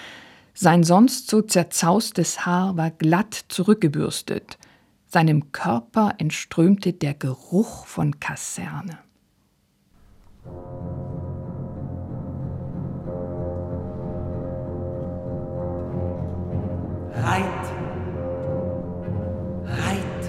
Sein 0.55 0.85
sonst 0.85 1.29
so 1.29 1.42
zerzaustes 1.42 2.47
Haar 2.47 2.77
war 2.77 2.92
glatt 2.92 3.47
zurückgebürstet. 3.49 4.59
Seinem 5.07 5.51
Körper 5.51 6.14
entströmte 6.19 6.92
der 6.92 7.14
Geruch 7.14 7.85
von 7.85 8.21
Kaserne. 8.21 9.01
Reit, 17.22 17.44
reit, 19.64 20.22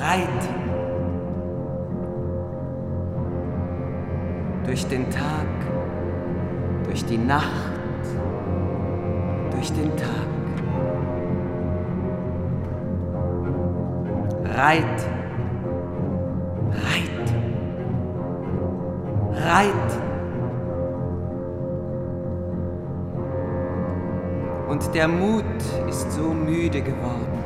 reit. 0.00 0.48
Durch 4.64 4.86
den 4.86 5.10
Tag, 5.10 5.46
durch 6.84 7.04
die 7.04 7.18
Nacht, 7.18 7.44
durch 9.50 9.72
den 9.72 9.94
Tag. 9.96 10.26
Reit, 14.56 15.06
reit, 16.72 17.34
reit. 19.34 20.05
Und 24.76 24.94
der 24.94 25.08
Mut 25.08 25.42
ist 25.88 26.12
so 26.12 26.34
müde 26.34 26.82
geworden 26.82 27.42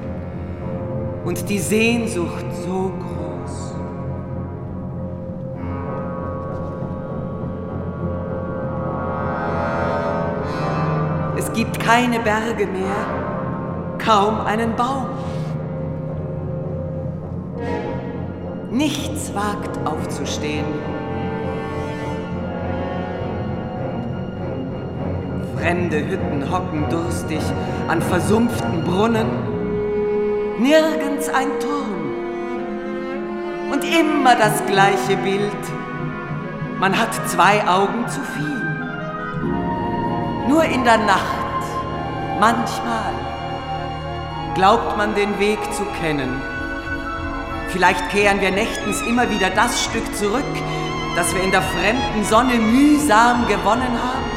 und 1.25 1.49
die 1.49 1.61
Sehnsucht 1.61 2.45
so 2.65 2.91
groß. 2.99 3.75
Es 11.39 11.53
gibt 11.53 11.79
keine 11.79 12.19
Berge 12.19 12.67
mehr, 12.67 13.07
kaum 13.99 14.41
einen 14.41 14.75
Baum. 14.75 15.07
Nichts 18.73 19.33
wagt 19.35 19.79
aufzustehen. 19.87 20.65
Fremde 25.61 25.99
Hütten 25.99 26.51
hocken 26.51 26.89
durstig 26.89 27.43
an 27.87 28.01
versumpften 28.01 28.83
Brunnen. 28.83 29.29
Nirgends 30.59 31.29
ein 31.29 31.49
Turm. 31.61 32.01
Und 33.71 33.85
immer 33.85 34.37
das 34.37 34.65
gleiche 34.65 35.19
Bild. 35.23 35.63
Man 36.79 36.99
hat 36.99 37.11
zwei 37.29 37.63
Augen 37.69 38.09
zu 38.09 38.21
viel. 38.23 38.63
Nur 40.49 40.65
in 40.65 40.83
der 40.85 40.97
Nacht, 40.97 41.63
manchmal, 42.41 43.13
glaubt 44.55 44.97
man 44.97 45.15
den 45.15 45.39
Weg 45.39 45.59
zu 45.75 45.85
kennen. 46.01 46.41
Vielleicht 47.69 48.09
kehren 48.09 48.41
wir 48.41 48.51
nächtens 48.51 49.03
immer 49.03 49.29
wieder 49.29 49.51
das 49.51 49.85
Stück 49.85 50.17
zurück, 50.17 50.43
das 51.17 51.35
wir 51.35 51.43
in 51.43 51.51
der 51.51 51.63
fremden 51.63 52.25
Sonne 52.25 52.55
mühsam 52.55 53.47
gewonnen 53.47 53.99
haben. 54.03 54.30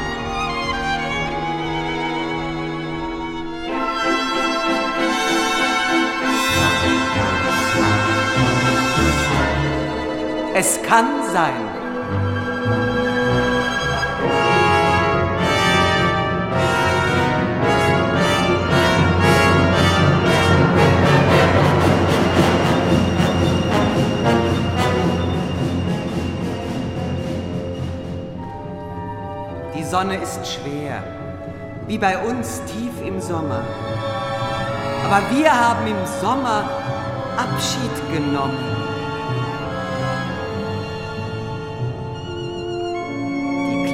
Es 10.56 10.80
kann 10.82 11.06
sein. 11.32 11.52
Die 29.76 29.82
Sonne 29.82 30.18
ist 30.18 30.46
schwer, 30.46 31.02
wie 31.88 31.98
bei 31.98 32.16
uns 32.18 32.62
tief 32.66 32.92
im 33.04 33.20
Sommer. 33.20 33.64
Aber 35.04 35.20
wir 35.36 35.52
haben 35.52 35.84
im 35.88 36.06
Sommer 36.20 36.62
Abschied 37.36 38.12
genommen. 38.12 38.83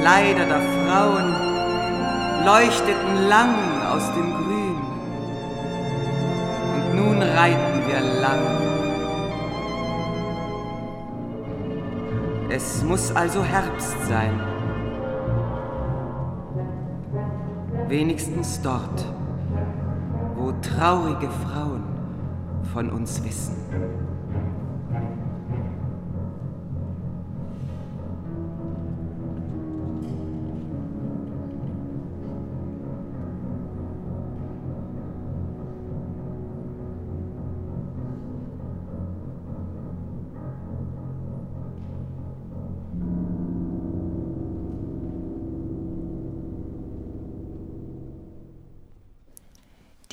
Kleider 0.01 0.47
der 0.47 0.63
Frauen 0.63 1.35
leuchteten 2.47 3.29
lang 3.29 3.55
aus 3.93 4.11
dem 4.15 4.33
Grün. 4.33 4.81
Und 6.75 6.97
nun 6.97 7.23
reiten 7.23 7.87
wir 7.87 8.01
lang. 8.23 8.41
Es 12.49 12.83
muss 12.83 13.15
also 13.15 13.45
Herbst 13.45 13.95
sein. 14.09 14.41
Wenigstens 17.89 18.63
dort, 18.63 19.05
wo 20.35 20.53
traurige 20.63 21.29
Frauen 21.29 21.85
von 22.73 22.89
uns 22.89 23.23
wissen. 23.23 23.55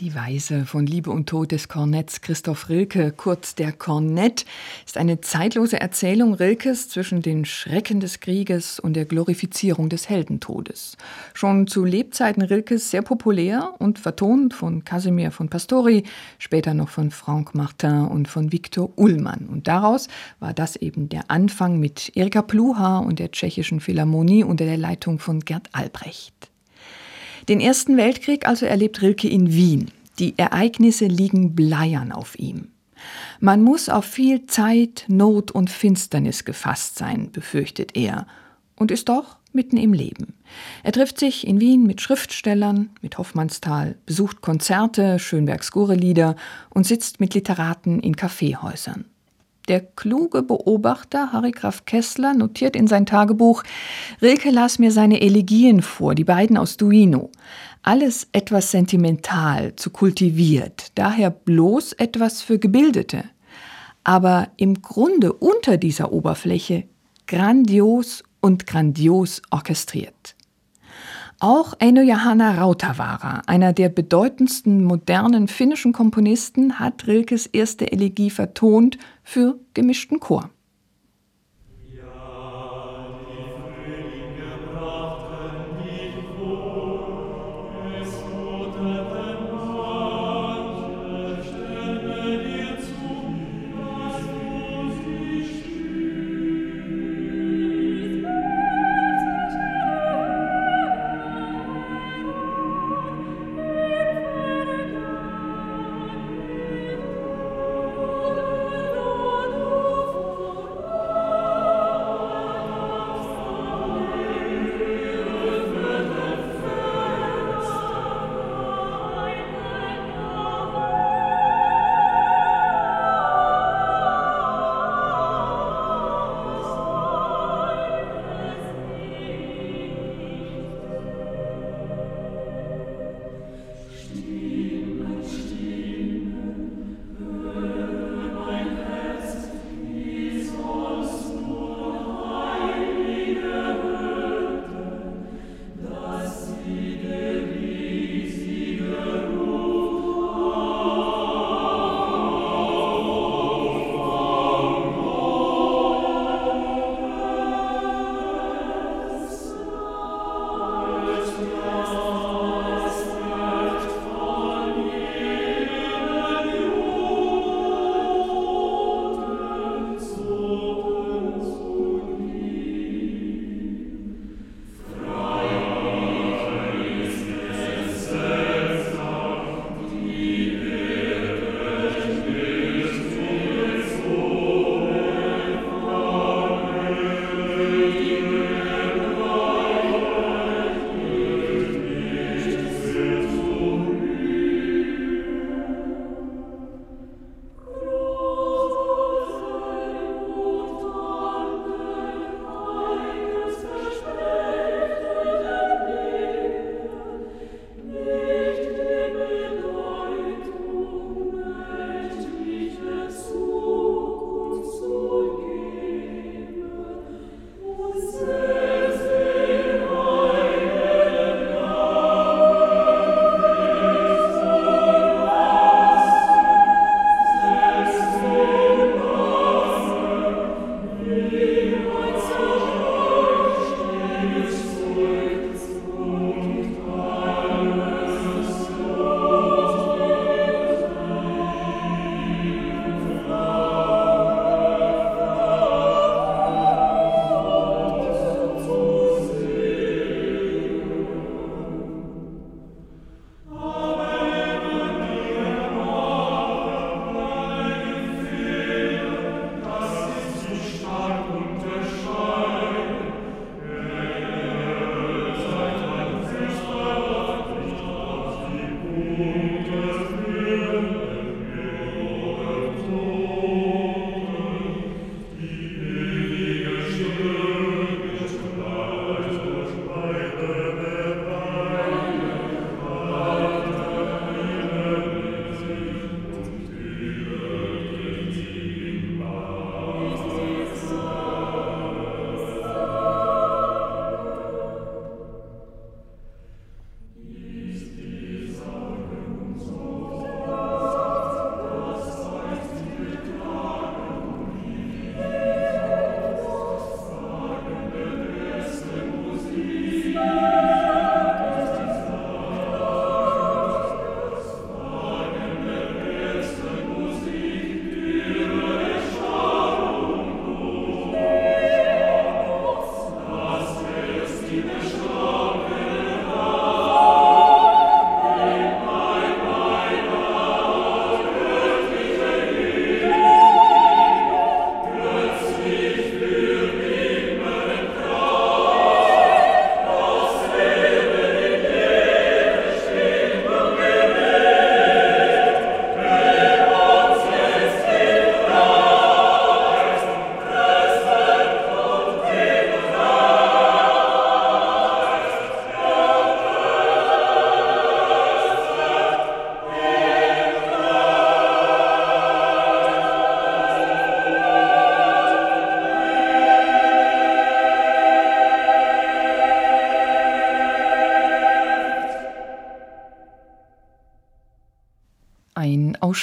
Die 0.07 0.15
Weise 0.15 0.65
von 0.65 0.85
Liebe 0.85 1.11
und 1.11 1.27
Tod 1.27 1.51
des 1.51 1.67
Kornetts 1.67 2.21
Christoph 2.21 2.69
Rilke, 2.69 3.11
kurz 3.11 3.55
der 3.55 3.73
Kornett, 3.73 4.45
ist 4.85 4.97
eine 4.97 5.19
zeitlose 5.19 5.81
Erzählung 5.81 6.33
Rilkes 6.33 6.87
zwischen 6.87 7.21
den 7.21 7.43
Schrecken 7.43 7.99
des 7.99 8.21
Krieges 8.21 8.79
und 8.79 8.93
der 8.93 9.03
Glorifizierung 9.03 9.89
des 9.89 10.07
Heldentodes. 10.07 10.95
Schon 11.33 11.67
zu 11.67 11.83
Lebzeiten 11.83 12.41
Rilkes 12.41 12.89
sehr 12.89 13.01
populär 13.01 13.73
und 13.79 13.99
vertont 13.99 14.53
von 14.53 14.85
Casimir 14.85 15.31
von 15.31 15.49
Pastori, 15.49 16.03
später 16.39 16.73
noch 16.73 16.87
von 16.87 17.11
Franck 17.11 17.53
Martin 17.53 18.05
und 18.05 18.29
von 18.29 18.53
Viktor 18.53 18.89
Ullmann. 18.95 19.49
Und 19.51 19.67
daraus 19.67 20.07
war 20.39 20.53
das 20.53 20.77
eben 20.77 21.09
der 21.09 21.29
Anfang 21.29 21.81
mit 21.81 22.13
Erika 22.15 22.43
Pluha 22.43 22.99
und 22.99 23.19
der 23.19 23.31
Tschechischen 23.31 23.81
Philharmonie 23.81 24.45
unter 24.45 24.63
der 24.63 24.77
Leitung 24.77 25.19
von 25.19 25.41
Gerd 25.41 25.67
Albrecht. 25.73 26.49
Den 27.49 27.59
Ersten 27.61 27.95
Weltkrieg 27.97 28.47
also 28.47 28.65
erlebt 28.65 29.01
Rilke 29.01 29.27
in 29.27 29.53
Wien. 29.53 29.91
Die 30.19 30.37
Ereignisse 30.37 31.05
liegen 31.05 31.55
bleiern 31.55 32.11
auf 32.11 32.37
ihm. 32.39 32.69
Man 33.39 33.61
muss 33.61 33.89
auf 33.89 34.05
viel 34.05 34.47
Zeit, 34.47 35.05
Not 35.07 35.51
und 35.51 35.69
Finsternis 35.69 36.45
gefasst 36.45 36.97
sein, 36.97 37.31
befürchtet 37.31 37.95
er, 37.95 38.25
und 38.75 38.91
ist 38.91 39.09
doch 39.09 39.37
mitten 39.53 39.77
im 39.77 39.93
Leben. 39.93 40.35
Er 40.83 40.91
trifft 40.91 41.19
sich 41.19 41.45
in 41.47 41.59
Wien 41.59 41.85
mit 41.85 42.01
Schriftstellern, 42.01 42.91
mit 43.01 43.17
Hoffmannsthal, 43.17 43.95
besucht 44.05 44.41
Konzerte, 44.41 45.19
Schönbergs 45.19 45.71
Gurelieder 45.71 46.35
und 46.69 46.85
sitzt 46.85 47.19
mit 47.19 47.33
Literaten 47.33 47.99
in 47.99 48.15
Kaffeehäusern. 48.15 49.05
Der 49.67 49.81
kluge 49.81 50.43
Beobachter 50.43 51.33
Harry 51.33 51.51
Graf 51.51 51.83
Kessler 51.83 52.33
notiert 52.33 52.73
in 52.73 52.87
sein 52.87 53.05
Tagebuch, 53.05 53.63
Rilke 54.21 54.49
las 54.49 54.79
mir 54.79 54.93
seine 54.93 55.19
Elegien 55.19 55.81
vor, 55.81 56.15
die 56.15 56.23
beiden 56.23 56.57
aus 56.57 56.77
Duino. 56.77 57.31
Alles 57.83 58.29
etwas 58.31 58.71
sentimental, 58.71 59.75
zu 59.75 59.89
kultiviert, 59.89 60.93
daher 60.95 61.29
bloß 61.31 61.93
etwas 61.93 62.41
für 62.41 62.59
Gebildete. 62.59 63.25
Aber 64.05 64.47
im 64.55 64.81
Grunde 64.81 65.33
unter 65.33 65.75
dieser 65.75 66.13
Oberfläche 66.13 66.85
grandios 67.25 68.23
und 68.39 68.67
grandios 68.67 69.41
orchestriert. 69.51 70.36
Auch 71.39 71.75
Eino 71.77 72.01
Johanna 72.01 72.55
Rautavaara, 72.55 73.43
einer 73.45 73.71
der 73.71 73.89
bedeutendsten 73.89 74.83
modernen 74.83 75.47
finnischen 75.47 75.93
Komponisten, 75.93 76.79
hat 76.79 77.05
Rilkes 77.05 77.45
erste 77.45 77.91
Elegie 77.91 78.31
vertont 78.31 78.97
für 79.23 79.59
gemischten 79.75 80.19
Chor. 80.19 80.49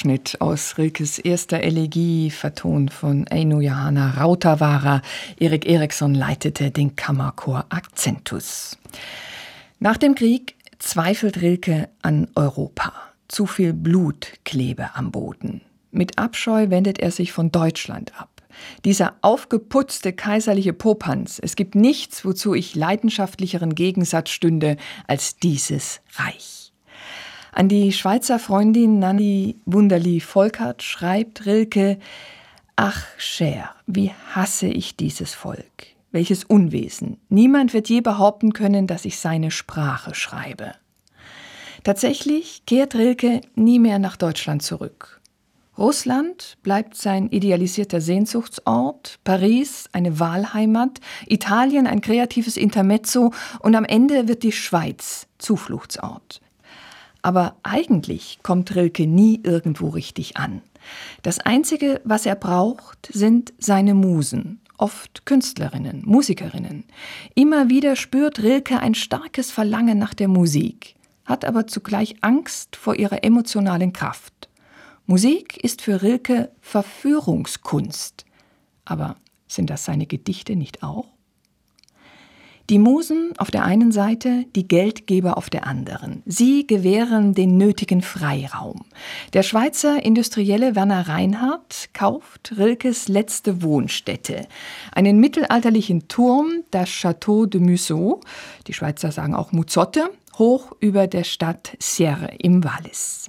Ausschnitt 0.04 0.38
aus 0.42 0.76
Rilkes 0.76 1.18
erster 1.18 1.62
Elegie, 1.62 2.28
vertont 2.28 2.92
von 2.92 3.26
Eino 3.30 3.62
Johanna 3.62 4.10
Rautavara. 4.20 5.00
Erik 5.38 5.66
Eriksson 5.66 6.14
leitete 6.14 6.70
den 6.70 6.94
Kammerchor 6.94 7.64
Accentus. 7.70 8.76
Nach 9.78 9.96
dem 9.96 10.14
Krieg 10.14 10.56
zweifelt 10.78 11.40
Rilke 11.40 11.88
an 12.02 12.28
Europa. 12.34 12.92
Zu 13.28 13.46
viel 13.46 13.72
Blut 13.72 14.34
klebe 14.44 14.90
am 14.94 15.10
Boden. 15.10 15.62
Mit 15.90 16.18
Abscheu 16.18 16.68
wendet 16.68 16.98
er 16.98 17.10
sich 17.10 17.32
von 17.32 17.50
Deutschland 17.50 18.12
ab. 18.20 18.42
Dieser 18.84 19.14
aufgeputzte 19.22 20.12
kaiserliche 20.12 20.74
Popanz, 20.74 21.40
es 21.42 21.56
gibt 21.56 21.74
nichts, 21.74 22.26
wozu 22.26 22.52
ich 22.52 22.74
leidenschaftlicheren 22.74 23.74
Gegensatz 23.74 24.28
stünde 24.28 24.76
als 25.06 25.36
dieses 25.38 26.02
Reich. 26.16 26.63
An 27.56 27.68
die 27.68 27.92
Schweizer 27.92 28.40
Freundin 28.40 28.98
Nanny 28.98 29.54
Wunderli 29.64 30.18
Volkert 30.18 30.82
schreibt 30.82 31.46
Rilke, 31.46 32.00
Ach, 32.74 33.06
Cher, 33.16 33.70
wie 33.86 34.10
hasse 34.32 34.66
ich 34.66 34.96
dieses 34.96 35.34
Volk. 35.34 35.62
Welches 36.10 36.42
Unwesen. 36.42 37.18
Niemand 37.28 37.72
wird 37.72 37.88
je 37.88 38.00
behaupten 38.00 38.54
können, 38.54 38.88
dass 38.88 39.04
ich 39.04 39.20
seine 39.20 39.52
Sprache 39.52 40.16
schreibe. 40.16 40.72
Tatsächlich 41.84 42.66
kehrt 42.66 42.96
Rilke 42.96 43.40
nie 43.54 43.78
mehr 43.78 44.00
nach 44.00 44.16
Deutschland 44.16 44.64
zurück. 44.64 45.20
Russland 45.78 46.56
bleibt 46.64 46.96
sein 46.96 47.28
idealisierter 47.28 48.00
Sehnsuchtsort, 48.00 49.20
Paris 49.22 49.88
eine 49.92 50.18
Wahlheimat, 50.18 51.00
Italien 51.26 51.86
ein 51.86 52.00
kreatives 52.00 52.56
Intermezzo 52.56 53.32
und 53.60 53.76
am 53.76 53.84
Ende 53.84 54.26
wird 54.26 54.42
die 54.42 54.52
Schweiz 54.52 55.28
Zufluchtsort. 55.38 56.40
Aber 57.24 57.56
eigentlich 57.62 58.40
kommt 58.42 58.76
Rilke 58.76 59.06
nie 59.06 59.40
irgendwo 59.42 59.88
richtig 59.88 60.36
an. 60.36 60.60
Das 61.22 61.38
Einzige, 61.38 62.02
was 62.04 62.26
er 62.26 62.34
braucht, 62.34 63.08
sind 63.10 63.54
seine 63.58 63.94
Musen, 63.94 64.60
oft 64.76 65.24
Künstlerinnen, 65.24 66.02
Musikerinnen. 66.04 66.84
Immer 67.34 67.70
wieder 67.70 67.96
spürt 67.96 68.42
Rilke 68.42 68.78
ein 68.78 68.94
starkes 68.94 69.50
Verlangen 69.50 69.96
nach 69.98 70.12
der 70.12 70.28
Musik, 70.28 70.96
hat 71.24 71.46
aber 71.46 71.66
zugleich 71.66 72.16
Angst 72.20 72.76
vor 72.76 72.94
ihrer 72.94 73.24
emotionalen 73.24 73.94
Kraft. 73.94 74.50
Musik 75.06 75.56
ist 75.64 75.80
für 75.80 76.02
Rilke 76.02 76.50
Verführungskunst. 76.60 78.26
Aber 78.84 79.16
sind 79.48 79.70
das 79.70 79.86
seine 79.86 80.04
Gedichte 80.04 80.56
nicht 80.56 80.82
auch? 80.82 81.13
Die 82.70 82.78
Musen 82.78 83.34
auf 83.36 83.50
der 83.50 83.64
einen 83.64 83.92
Seite, 83.92 84.46
die 84.56 84.66
Geldgeber 84.66 85.36
auf 85.36 85.50
der 85.50 85.66
anderen. 85.66 86.22
Sie 86.24 86.66
gewähren 86.66 87.34
den 87.34 87.58
nötigen 87.58 88.00
Freiraum. 88.00 88.86
Der 89.34 89.42
Schweizer 89.42 90.02
Industrielle 90.02 90.74
Werner 90.74 91.06
Reinhardt 91.06 91.90
kauft 91.92 92.54
Rilkes 92.56 93.08
letzte 93.08 93.60
Wohnstätte. 93.62 94.46
Einen 94.92 95.20
mittelalterlichen 95.20 96.08
Turm, 96.08 96.62
das 96.70 96.88
Château 96.88 97.44
de 97.44 97.60
Museau, 97.60 98.20
die 98.66 98.72
Schweizer 98.72 99.12
sagen 99.12 99.34
auch 99.34 99.52
Muzotte, 99.52 100.10
hoch 100.38 100.72
über 100.80 101.06
der 101.06 101.24
Stadt 101.24 101.76
Sierre 101.78 102.30
im 102.38 102.64
Wallis. 102.64 103.28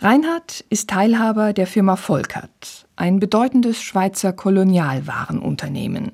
Reinhardt 0.00 0.64
ist 0.70 0.90
Teilhaber 0.90 1.52
der 1.52 1.66
Firma 1.66 1.96
Volkert, 1.96 2.75
ein 2.96 3.20
bedeutendes 3.20 3.80
Schweizer 3.82 4.32
Kolonialwarenunternehmen. 4.32 6.12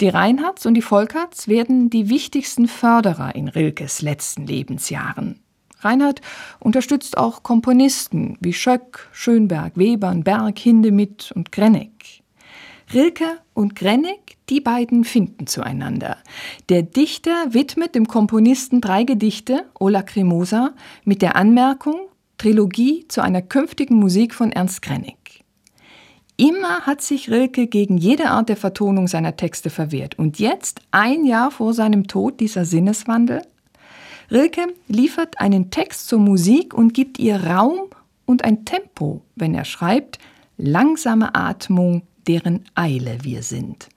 Die 0.00 0.08
Reinhardts 0.08 0.66
und 0.66 0.74
die 0.74 0.82
Volkerts 0.82 1.48
werden 1.48 1.90
die 1.90 2.08
wichtigsten 2.08 2.66
Förderer 2.66 3.34
in 3.34 3.48
Rilkes 3.48 4.02
letzten 4.02 4.46
Lebensjahren. 4.46 5.40
Reinhardt 5.80 6.22
unterstützt 6.60 7.18
auch 7.18 7.42
Komponisten 7.42 8.38
wie 8.40 8.54
Schöck, 8.54 9.08
Schönberg, 9.12 9.76
Webern, 9.76 10.24
Berg, 10.24 10.58
Hindemith 10.58 11.30
und 11.34 11.52
Grenneck. 11.52 12.22
Rilke 12.92 13.38
und 13.54 13.74
Grenneck, 13.76 14.36
die 14.48 14.60
beiden 14.60 15.04
finden 15.04 15.46
zueinander. 15.46 16.18
Der 16.68 16.82
Dichter 16.82 17.52
widmet 17.52 17.94
dem 17.94 18.08
Komponisten 18.08 18.80
drei 18.80 19.04
Gedichte, 19.04 19.66
Ola 19.78 20.02
Cremosa, 20.02 20.74
mit 21.04 21.22
der 21.22 21.36
Anmerkung, 21.36 22.08
Trilogie 22.38 23.06
zu 23.08 23.22
einer 23.22 23.42
künftigen 23.42 23.96
Musik 23.96 24.34
von 24.34 24.52
Ernst 24.52 24.82
Krennig. 24.82 25.23
Immer 26.36 26.80
hat 26.80 27.00
sich 27.00 27.30
Rilke 27.30 27.68
gegen 27.68 27.96
jede 27.96 28.30
Art 28.30 28.48
der 28.48 28.56
Vertonung 28.56 29.06
seiner 29.06 29.36
Texte 29.36 29.70
verwehrt. 29.70 30.18
Und 30.18 30.40
jetzt, 30.40 30.80
ein 30.90 31.24
Jahr 31.24 31.52
vor 31.52 31.74
seinem 31.74 32.08
Tod, 32.08 32.40
dieser 32.40 32.64
Sinneswandel? 32.64 33.42
Rilke 34.30 34.66
liefert 34.88 35.40
einen 35.40 35.70
Text 35.70 36.08
zur 36.08 36.18
Musik 36.18 36.74
und 36.74 36.92
gibt 36.92 37.20
ihr 37.20 37.44
Raum 37.44 37.88
und 38.26 38.42
ein 38.42 38.64
Tempo, 38.64 39.22
wenn 39.36 39.54
er 39.54 39.64
schreibt, 39.64 40.18
langsame 40.56 41.34
Atmung, 41.34 42.02
deren 42.26 42.64
Eile 42.74 43.18
wir 43.22 43.42
sind. 43.42 43.88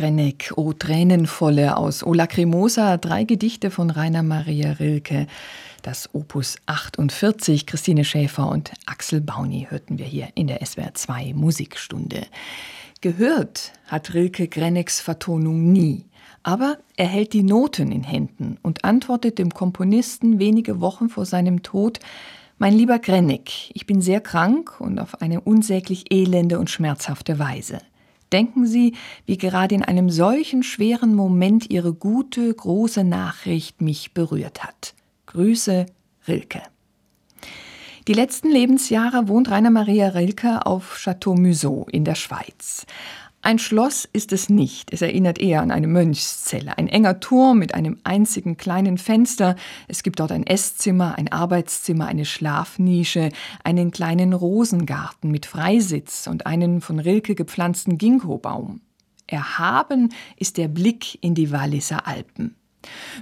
Krenneck, 0.00 0.54
O 0.56 0.72
Tränenvolle 0.72 1.76
aus 1.76 2.02
O 2.02 2.14
Lacrimosa, 2.14 2.96
drei 2.96 3.24
Gedichte 3.24 3.70
von 3.70 3.90
Rainer 3.90 4.22
Maria 4.22 4.72
Rilke. 4.72 5.26
Das 5.82 6.08
Opus 6.14 6.56
48, 6.64 7.66
Christine 7.66 8.06
Schäfer 8.06 8.48
und 8.48 8.72
Axel 8.86 9.20
Bauni 9.20 9.66
hörten 9.68 9.98
wir 9.98 10.06
hier 10.06 10.28
in 10.34 10.46
der 10.46 10.64
SWR 10.64 10.94
2 10.94 11.34
Musikstunde. 11.34 12.22
Gehört 13.02 13.74
hat 13.88 14.14
Rilke 14.14 14.48
Grennecks 14.48 15.02
Vertonung 15.02 15.70
nie, 15.70 16.06
aber 16.42 16.78
er 16.96 17.06
hält 17.06 17.34
die 17.34 17.42
Noten 17.42 17.92
in 17.92 18.02
Händen 18.02 18.56
und 18.62 18.86
antwortet 18.86 19.38
dem 19.38 19.52
Komponisten 19.52 20.38
wenige 20.38 20.80
Wochen 20.80 21.10
vor 21.10 21.26
seinem 21.26 21.62
Tod, 21.62 22.00
mein 22.56 22.72
lieber 22.72 22.98
Grenneck, 22.98 23.70
ich 23.74 23.84
bin 23.84 24.00
sehr 24.00 24.22
krank 24.22 24.80
und 24.80 24.98
auf 24.98 25.20
eine 25.20 25.42
unsäglich 25.42 26.10
elende 26.10 26.58
und 26.58 26.70
schmerzhafte 26.70 27.38
Weise. 27.38 27.80
Denken 28.32 28.66
Sie, 28.66 28.94
wie 29.26 29.38
gerade 29.38 29.74
in 29.74 29.82
einem 29.82 30.10
solchen 30.10 30.62
schweren 30.62 31.14
Moment 31.14 31.70
Ihre 31.70 31.92
gute, 31.92 32.52
große 32.52 33.04
Nachricht 33.04 33.80
mich 33.80 34.14
berührt 34.14 34.62
hat. 34.62 34.94
Grüße, 35.26 35.86
Rilke. 36.28 36.62
Die 38.08 38.14
letzten 38.14 38.50
Lebensjahre 38.50 39.28
wohnt 39.28 39.50
Rainer 39.50 39.70
Maria 39.70 40.08
Rilke 40.08 40.64
auf 40.66 40.96
Château 40.96 41.38
Museau 41.38 41.86
in 41.92 42.04
der 42.04 42.14
Schweiz. 42.14 42.86
Ein 43.42 43.58
Schloss 43.58 44.06
ist 44.12 44.32
es 44.32 44.50
nicht. 44.50 44.92
Es 44.92 45.00
erinnert 45.00 45.38
eher 45.38 45.62
an 45.62 45.70
eine 45.70 45.86
Mönchszelle. 45.86 46.76
Ein 46.76 46.88
enger 46.88 47.20
Turm 47.20 47.58
mit 47.58 47.74
einem 47.74 47.96
einzigen 48.04 48.58
kleinen 48.58 48.98
Fenster. 48.98 49.56
Es 49.88 50.02
gibt 50.02 50.20
dort 50.20 50.30
ein 50.30 50.46
Esszimmer, 50.46 51.16
ein 51.16 51.32
Arbeitszimmer, 51.32 52.06
eine 52.06 52.26
Schlafnische, 52.26 53.30
einen 53.64 53.92
kleinen 53.92 54.34
Rosengarten 54.34 55.30
mit 55.30 55.46
Freisitz 55.46 56.26
und 56.26 56.44
einen 56.44 56.82
von 56.82 56.98
Rilke 56.98 57.34
gepflanzten 57.34 57.96
Ginkgobaum. 57.96 58.82
Erhaben 59.26 60.12
ist 60.36 60.58
der 60.58 60.68
Blick 60.68 61.22
in 61.22 61.34
die 61.34 61.50
Walliser 61.50 62.06
Alpen. 62.06 62.56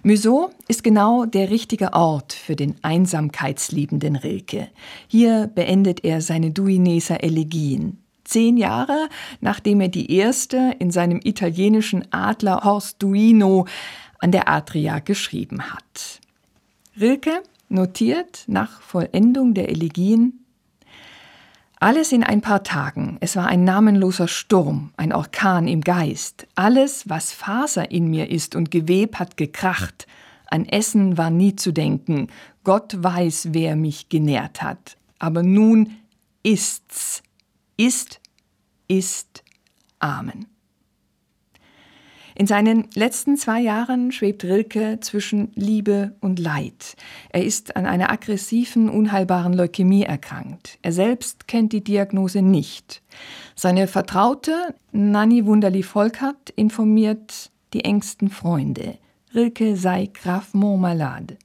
Museau 0.03 0.51
ist 0.67 0.83
genau 0.83 1.27
der 1.27 1.51
richtige 1.51 1.93
Ort 1.93 2.33
für 2.33 2.57
den 2.57 2.75
einsamkeitsliebenden 2.83 4.17
Rilke. 4.17 4.69
Hier 5.07 5.49
beendet 5.55 6.05
er 6.05 6.23
seine 6.23 6.51
Duineser 6.51 7.23
Elegien 7.23 7.99
zehn 8.29 8.57
Jahre, 8.57 9.09
nachdem 9.41 9.81
er 9.81 9.89
die 9.89 10.13
erste 10.13 10.75
in 10.79 10.91
seinem 10.91 11.21
italienischen 11.23 12.13
Adler 12.13 12.63
Horst 12.65 13.03
Duino 13.03 13.67
an 14.19 14.33
der 14.33 14.49
Adria 14.49 14.99
geschrieben 14.99 15.63
hat. 15.73 16.21
Rilke 16.99 17.43
notiert 17.69 18.45
nach 18.47 18.81
Vollendung 18.81 19.55
der 19.55 19.69
Elegien 19.69 20.45
alles 21.81 22.11
in 22.11 22.25
ein 22.25 22.41
paar 22.41 22.65
Tagen. 22.65 23.19
Es 23.21 23.37
war 23.37 23.47
ein 23.47 23.63
namenloser 23.63 24.27
Sturm, 24.27 24.91
ein 24.97 25.13
Orkan 25.13 25.69
im 25.69 25.81
Geist. 25.81 26.49
Alles, 26.57 27.09
was 27.09 27.33
Faser 27.33 27.93
in 27.93 28.09
mir 28.09 28.31
ist 28.31 28.57
und 28.57 28.73
Geweb 28.73 29.17
hat 29.17 29.37
gekracht. 29.37 30.09
An 30.47 30.65
Essen 30.67 31.17
war 31.17 31.31
nie 31.31 31.55
zu 31.55 31.71
denken. 31.73 32.29
Gott 32.65 32.97
weiß, 33.01 33.49
wer 33.53 33.77
mich 33.77 34.09
genährt 34.09 34.61
hat. 34.61 34.97
Aber 35.21 35.45
nun 35.45 35.91
ist's 36.43 37.23
ist, 37.79 38.21
ist. 38.89 39.43
Amen. 40.01 40.47
In 42.35 42.47
seinen 42.47 42.89
letzten 42.95 43.37
zwei 43.37 43.61
Jahren 43.61 44.13
schwebt 44.13 44.45
Rilke 44.45 44.99
zwischen 45.01 45.51
Liebe 45.57 46.15
und 46.21 46.39
Leid. 46.39 46.95
Er 47.31 47.43
ist 47.43 47.75
an 47.75 47.85
einer 47.85 48.13
aggressiven, 48.13 48.89
unheilbaren 48.89 49.55
Leukämie 49.55 50.05
erkrankt. 50.05 50.79
Er 50.83 50.93
selbst 50.93 51.49
kennt 51.49 51.73
die 51.73 51.83
Diagnose 51.83 52.41
nicht. 52.41 53.03
Seine 53.57 53.89
Vertraute, 53.89 54.75
Nanny 54.93 55.47
Wunderli 55.47 55.83
Volkert, 55.83 56.51
informiert 56.51 57.51
die 57.73 57.85
engsten 57.85 58.31
Freunde. 58.31 58.99
Rilke 59.35 59.77
sei 59.77 60.07
gravement 60.07 60.81
malade. 60.81 61.39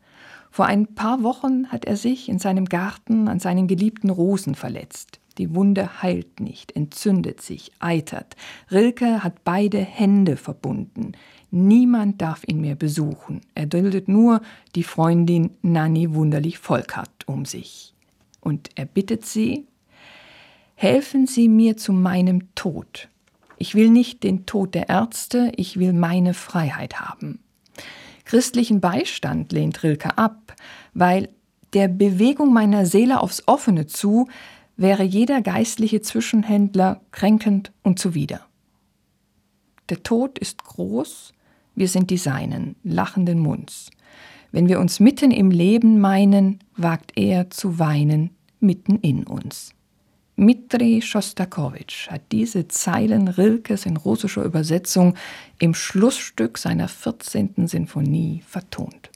Vor 0.51 0.67
ein 0.67 0.85
paar 0.93 1.23
Wochen 1.23 1.71
hat 1.71 1.85
er 1.85 1.97
sich 1.97 2.29
in 2.29 2.37
seinem 2.37 2.65
Garten 2.65 3.27
an 3.27 3.39
seinen 3.39 3.67
geliebten 3.67 4.11
Rosen 4.11 4.53
verletzt. 4.53 5.19
Die 5.37 5.55
Wunde 5.55 6.01
heilt 6.01 6.39
nicht, 6.39 6.75
entzündet 6.75 7.41
sich, 7.41 7.71
eitert. 7.79 8.35
Rilke 8.71 9.23
hat 9.23 9.43
beide 9.43 9.79
Hände 9.79 10.37
verbunden. 10.37 11.13
Niemand 11.49 12.21
darf 12.21 12.43
ihn 12.47 12.61
mehr 12.61 12.75
besuchen. 12.75 13.41
Er 13.55 13.65
duldet 13.65 14.07
nur 14.07 14.41
die 14.75 14.83
Freundin 14.83 15.51
Nanny 15.61 16.13
Wunderlich 16.13 16.59
Volkert 16.59 17.27
um 17.27 17.45
sich. 17.45 17.93
Und 18.41 18.69
er 18.75 18.85
bittet 18.85 19.25
sie, 19.25 19.65
helfen 20.75 21.27
Sie 21.27 21.47
mir 21.47 21.77
zu 21.77 21.93
meinem 21.93 22.53
Tod. 22.55 23.09
Ich 23.57 23.75
will 23.75 23.89
nicht 23.89 24.23
den 24.23 24.45
Tod 24.45 24.75
der 24.75 24.89
Ärzte, 24.89 25.51
ich 25.55 25.79
will 25.79 25.93
meine 25.93 26.33
Freiheit 26.33 26.99
haben. 26.99 27.39
Christlichen 28.25 28.81
Beistand 28.81 29.51
lehnt 29.51 29.83
Rilke 29.83 30.17
ab, 30.17 30.55
weil 30.93 31.29
der 31.73 31.87
Bewegung 31.87 32.53
meiner 32.53 32.85
Seele 32.85 33.21
aufs 33.21 33.47
Offene 33.47 33.87
zu 33.87 34.27
wäre 34.77 35.03
jeder 35.03 35.41
geistliche 35.41 36.01
Zwischenhändler 36.01 37.01
kränkend 37.11 37.71
und 37.83 37.99
zuwider. 37.99 38.41
Der 39.89 40.03
Tod 40.03 40.39
ist 40.39 40.63
groß, 40.63 41.33
wir 41.75 41.87
sind 41.87 42.09
die 42.09 42.17
Seinen, 42.17 42.75
lachenden 42.83 43.39
Munds. 43.39 43.89
Wenn 44.51 44.67
wir 44.67 44.79
uns 44.79 44.99
mitten 44.99 45.31
im 45.31 45.51
Leben 45.51 45.99
meinen, 45.99 46.59
wagt 46.77 47.13
er 47.15 47.49
zu 47.49 47.79
weinen 47.79 48.29
mitten 48.59 48.97
in 48.99 49.25
uns. 49.25 49.73
Mitri 50.35 51.01
Schostakowitsch 51.01 52.09
hat 52.09 52.21
diese 52.31 52.67
Zeilen 52.67 53.27
Rilkes 53.27 53.85
in 53.85 53.97
russischer 53.97 54.43
Übersetzung 54.43 55.15
im 55.59 55.75
Schlussstück 55.75 56.57
seiner 56.57 56.87
14. 56.87 57.67
Sinfonie 57.67 58.41
vertont. 58.47 59.11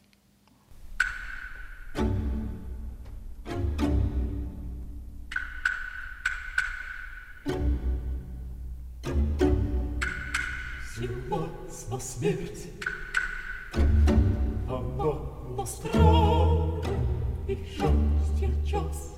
сжимать 10.98 11.90
на 11.92 12.00
смерти. 12.00 12.74
Она 14.68 15.14
настроит 15.56 16.88
и 17.48 17.56
счастье 17.66 18.50
час. 18.66 19.16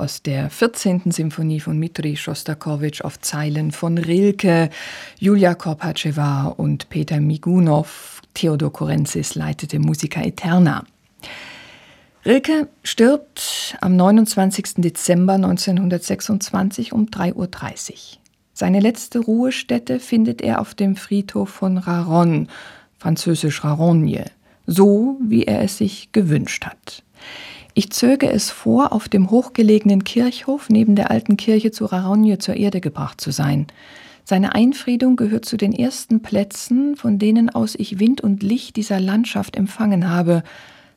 Aus 0.00 0.22
der 0.22 0.48
14. 0.48 1.12
Symphonie 1.12 1.60
von 1.60 1.78
Mitri 1.78 2.16
Schostakowitsch 2.16 3.02
auf 3.02 3.20
Zeilen 3.20 3.70
von 3.70 3.98
Rilke, 3.98 4.70
Julia 5.18 5.54
Korpatschewa 5.54 6.46
und 6.46 6.88
Peter 6.88 7.20
Migunow. 7.20 8.22
Theodor 8.32 8.72
Korenzis 8.72 9.34
leitete 9.34 9.78
Musica 9.78 10.22
Eterna. 10.22 10.84
Rilke 12.24 12.68
stirbt 12.82 13.76
am 13.82 13.96
29. 13.96 14.76
Dezember 14.76 15.34
1926 15.34 16.92
um 16.92 17.06
3.30 17.06 17.34
Uhr. 17.34 17.48
Seine 18.54 18.80
letzte 18.80 19.18
Ruhestätte 19.18 20.00
findet 20.00 20.40
er 20.40 20.62
auf 20.62 20.74
dem 20.74 20.96
Friedhof 20.96 21.50
von 21.50 21.76
Raron, 21.76 22.48
französisch 22.98 23.64
Rarogne, 23.64 24.24
so 24.66 25.18
wie 25.22 25.44
er 25.44 25.60
es 25.60 25.76
sich 25.76 26.10
gewünscht 26.12 26.64
hat. 26.64 27.02
Ich 27.74 27.90
zöge 27.90 28.30
es 28.30 28.50
vor, 28.50 28.92
auf 28.92 29.08
dem 29.08 29.30
hochgelegenen 29.30 30.04
Kirchhof 30.04 30.68
neben 30.68 30.96
der 30.96 31.10
alten 31.10 31.36
Kirche 31.36 31.70
zu 31.70 31.86
Rarogne 31.86 32.38
zur 32.38 32.56
Erde 32.56 32.80
gebracht 32.80 33.20
zu 33.20 33.30
sein. 33.30 33.66
Seine 34.24 34.54
Einfriedung 34.54 35.16
gehört 35.16 35.44
zu 35.44 35.56
den 35.56 35.72
ersten 35.72 36.22
Plätzen, 36.22 36.96
von 36.96 37.18
denen 37.18 37.50
aus 37.50 37.74
ich 37.74 37.98
Wind 37.98 38.20
und 38.20 38.42
Licht 38.42 38.76
dieser 38.76 39.00
Landschaft 39.00 39.56
empfangen 39.56 40.08
habe, 40.08 40.42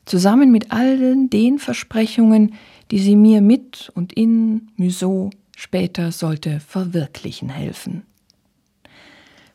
zusammen 0.04 0.50
mit 0.50 0.72
allen 0.72 1.30
den 1.30 1.58
Versprechungen, 1.58 2.54
die 2.90 2.98
sie 2.98 3.16
mir 3.16 3.40
mit 3.40 3.90
und 3.94 4.12
in 4.12 4.68
Museau 4.76 5.30
später 5.56 6.12
sollte 6.12 6.60
verwirklichen 6.60 7.48
helfen. 7.48 8.02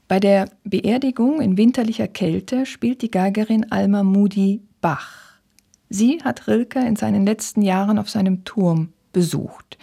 Bei 0.08 0.20
der 0.20 0.50
Beerdigung 0.64 1.40
in 1.40 1.56
winterlicher 1.56 2.08
Kälte 2.08 2.66
spielt 2.66 3.04
die 3.04 3.12
Geigerin 3.12 3.72
Alma 3.72 4.02
Moody 4.02 4.62
Bach. 4.82 5.29
Sie 5.90 6.22
hat 6.24 6.48
Rilke 6.48 6.80
in 6.80 6.96
seinen 6.96 7.26
letzten 7.26 7.62
Jahren 7.62 7.98
auf 7.98 8.10
seinem 8.10 8.44
Turm 8.46 8.90
besucht. 9.12 9.78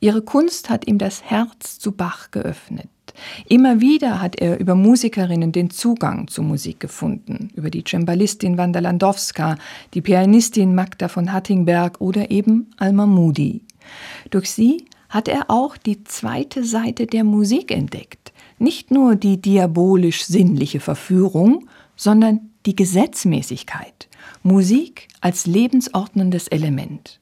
Ihre 0.00 0.22
Kunst 0.22 0.70
hat 0.70 0.86
ihm 0.86 0.98
das 0.98 1.22
Herz 1.22 1.78
zu 1.78 1.92
Bach 1.92 2.30
geöffnet. 2.32 2.88
Immer 3.48 3.80
wieder 3.80 4.20
hat 4.20 4.36
er 4.36 4.58
über 4.58 4.74
Musikerinnen 4.74 5.52
den 5.52 5.70
Zugang 5.70 6.28
zur 6.28 6.44
Musik 6.44 6.80
gefunden, 6.80 7.50
über 7.54 7.70
die 7.70 7.84
Cembalistin 7.84 8.58
Wanda 8.58 8.80
Landowska, 8.80 9.56
die 9.94 10.00
Pianistin 10.00 10.74
Magda 10.74 11.08
von 11.08 11.32
Hattingberg 11.32 12.00
oder 12.00 12.30
eben 12.30 12.70
Alma 12.78 13.06
Moody. 13.06 13.62
Durch 14.30 14.50
sie 14.50 14.86
hat 15.08 15.28
er 15.28 15.50
auch 15.50 15.76
die 15.76 16.04
zweite 16.04 16.64
Seite 16.64 17.06
der 17.06 17.22
Musik 17.22 17.70
entdeckt. 17.70 18.32
Nicht 18.58 18.90
nur 18.90 19.14
die 19.14 19.40
diabolisch-sinnliche 19.40 20.80
Verführung, 20.80 21.68
sondern 21.96 22.50
die 22.64 22.76
Gesetzmäßigkeit. 22.76 24.08
Musik 24.42 25.08
als 25.20 25.46
lebensordnendes 25.46 26.48
Element. 26.48 27.20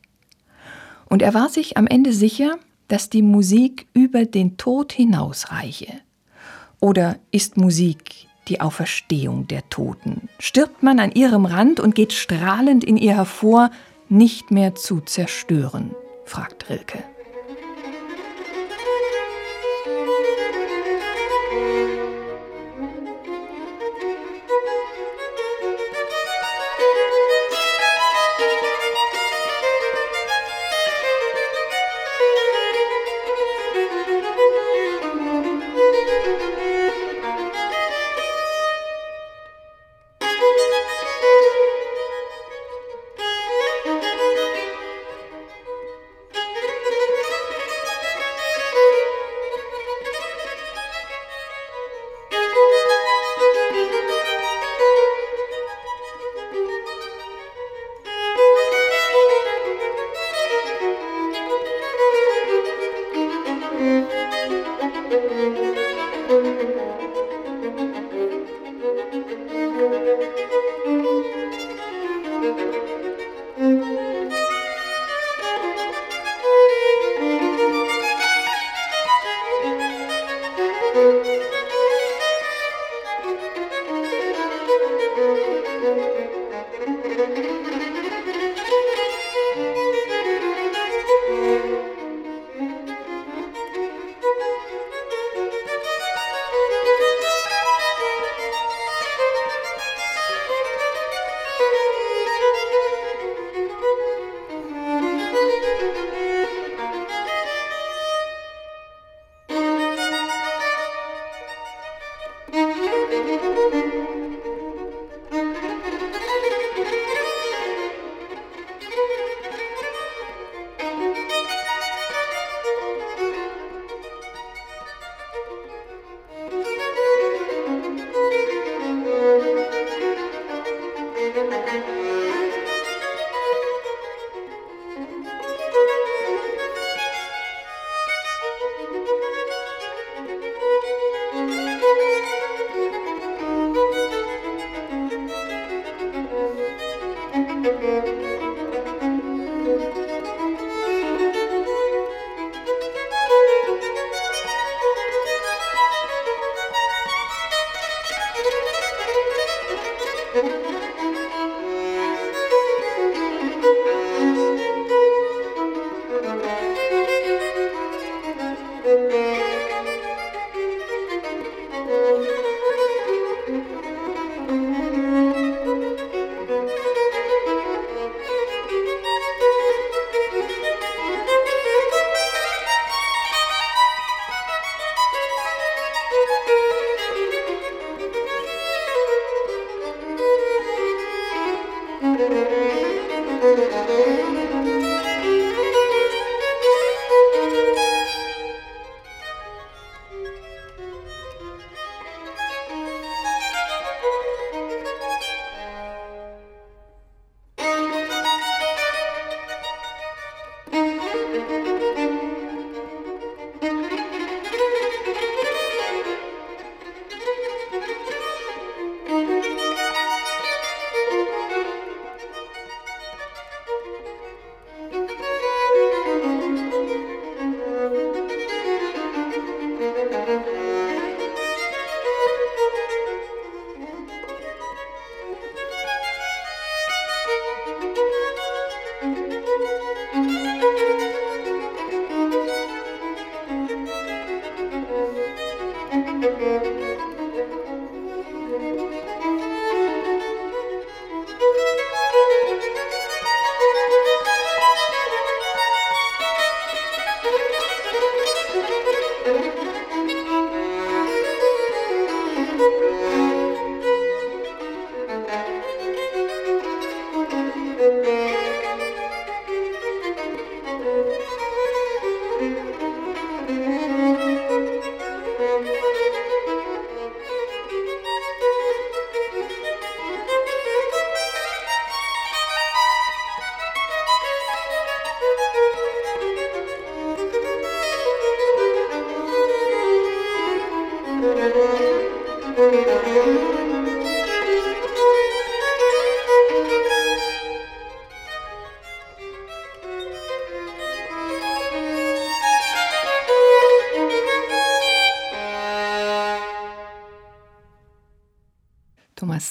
Und 1.06 1.22
er 1.22 1.34
war 1.34 1.48
sich 1.48 1.76
am 1.76 1.86
Ende 1.86 2.12
sicher, 2.12 2.58
dass 2.88 3.10
die 3.10 3.22
Musik 3.22 3.86
über 3.92 4.24
den 4.24 4.56
Tod 4.56 4.92
hinausreiche. 4.92 6.00
Oder 6.80 7.18
ist 7.30 7.56
Musik 7.56 8.26
die 8.48 8.60
Auferstehung 8.60 9.46
der 9.46 9.68
Toten? 9.68 10.28
Stirbt 10.38 10.82
man 10.82 10.98
an 10.98 11.12
ihrem 11.12 11.44
Rand 11.44 11.78
und 11.78 11.94
geht 11.94 12.12
strahlend 12.12 12.84
in 12.84 12.96
ihr 12.96 13.14
hervor, 13.14 13.70
nicht 14.08 14.50
mehr 14.50 14.74
zu 14.74 15.00
zerstören? 15.00 15.90
fragt 16.24 16.70
Rilke. 16.70 17.02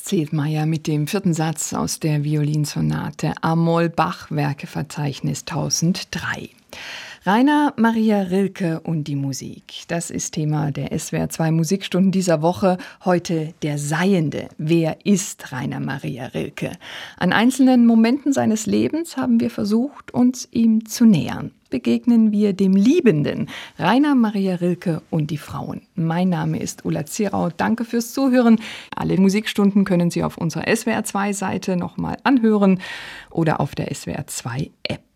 Zedmeier 0.10 0.66
mit 0.66 0.88
dem 0.88 1.06
vierten 1.06 1.36
Satz 1.36 1.72
aus 1.72 2.00
der 2.00 2.24
Violinsonate 2.24 3.36
Amol 3.42 3.90
Bach 3.90 4.32
Werkeverzeichnis 4.32 5.42
1003. 5.42 6.50
Rainer 7.26 7.74
Maria 7.76 8.22
Rilke 8.22 8.80
und 8.80 9.04
die 9.04 9.18
Musik. 9.18 9.84
Das 9.90 10.10
ist 10.10 10.36
Thema 10.36 10.72
der 10.72 10.98
SWR 10.98 11.28
2 11.28 11.52
Musikstunden 11.52 12.14
dieser 12.14 12.42
Woche. 12.42 12.78
Heute 13.04 13.54
der 13.62 13.78
Seiende. 13.78 14.48
Wer 14.58 15.06
ist 15.06 15.52
Rainer 15.52 15.82
Maria 15.82 16.28
Rilke? 16.28 16.72
An 17.18 17.34
einzelnen 17.34 17.86
Momenten 17.86 18.32
seines 18.32 18.68
Lebens 18.68 19.18
haben 19.18 19.42
wir 19.42 19.50
versucht, 19.50 20.14
uns 20.14 20.48
ihm 20.52 20.86
zu 20.86 21.04
nähern. 21.04 21.52
Begegnen 21.70 22.32
wir 22.32 22.54
dem 22.54 22.72
Liebenden, 22.74 23.50
Rainer 23.78 24.16
Maria 24.16 24.56
Rilke 24.56 25.02
und 25.10 25.30
die 25.30 25.38
Frauen. 25.38 25.82
Mein 25.96 26.30
Name 26.30 26.60
ist 26.60 26.86
Ulla 26.86 27.06
Zierau. 27.06 27.50
Danke 27.50 27.84
fürs 27.84 28.14
Zuhören. 28.14 28.62
Alle 28.96 29.18
Musikstunden 29.18 29.84
können 29.84 30.10
Sie 30.10 30.24
auf 30.24 30.38
unserer 30.38 30.74
SWR 30.74 31.04
2 31.04 31.34
Seite 31.34 31.76
nochmal 31.76 32.16
anhören 32.24 32.80
oder 33.30 33.60
auf 33.60 33.76
der 33.76 33.94
SWR 33.94 34.26
2 34.26 34.72
App. 34.84 35.02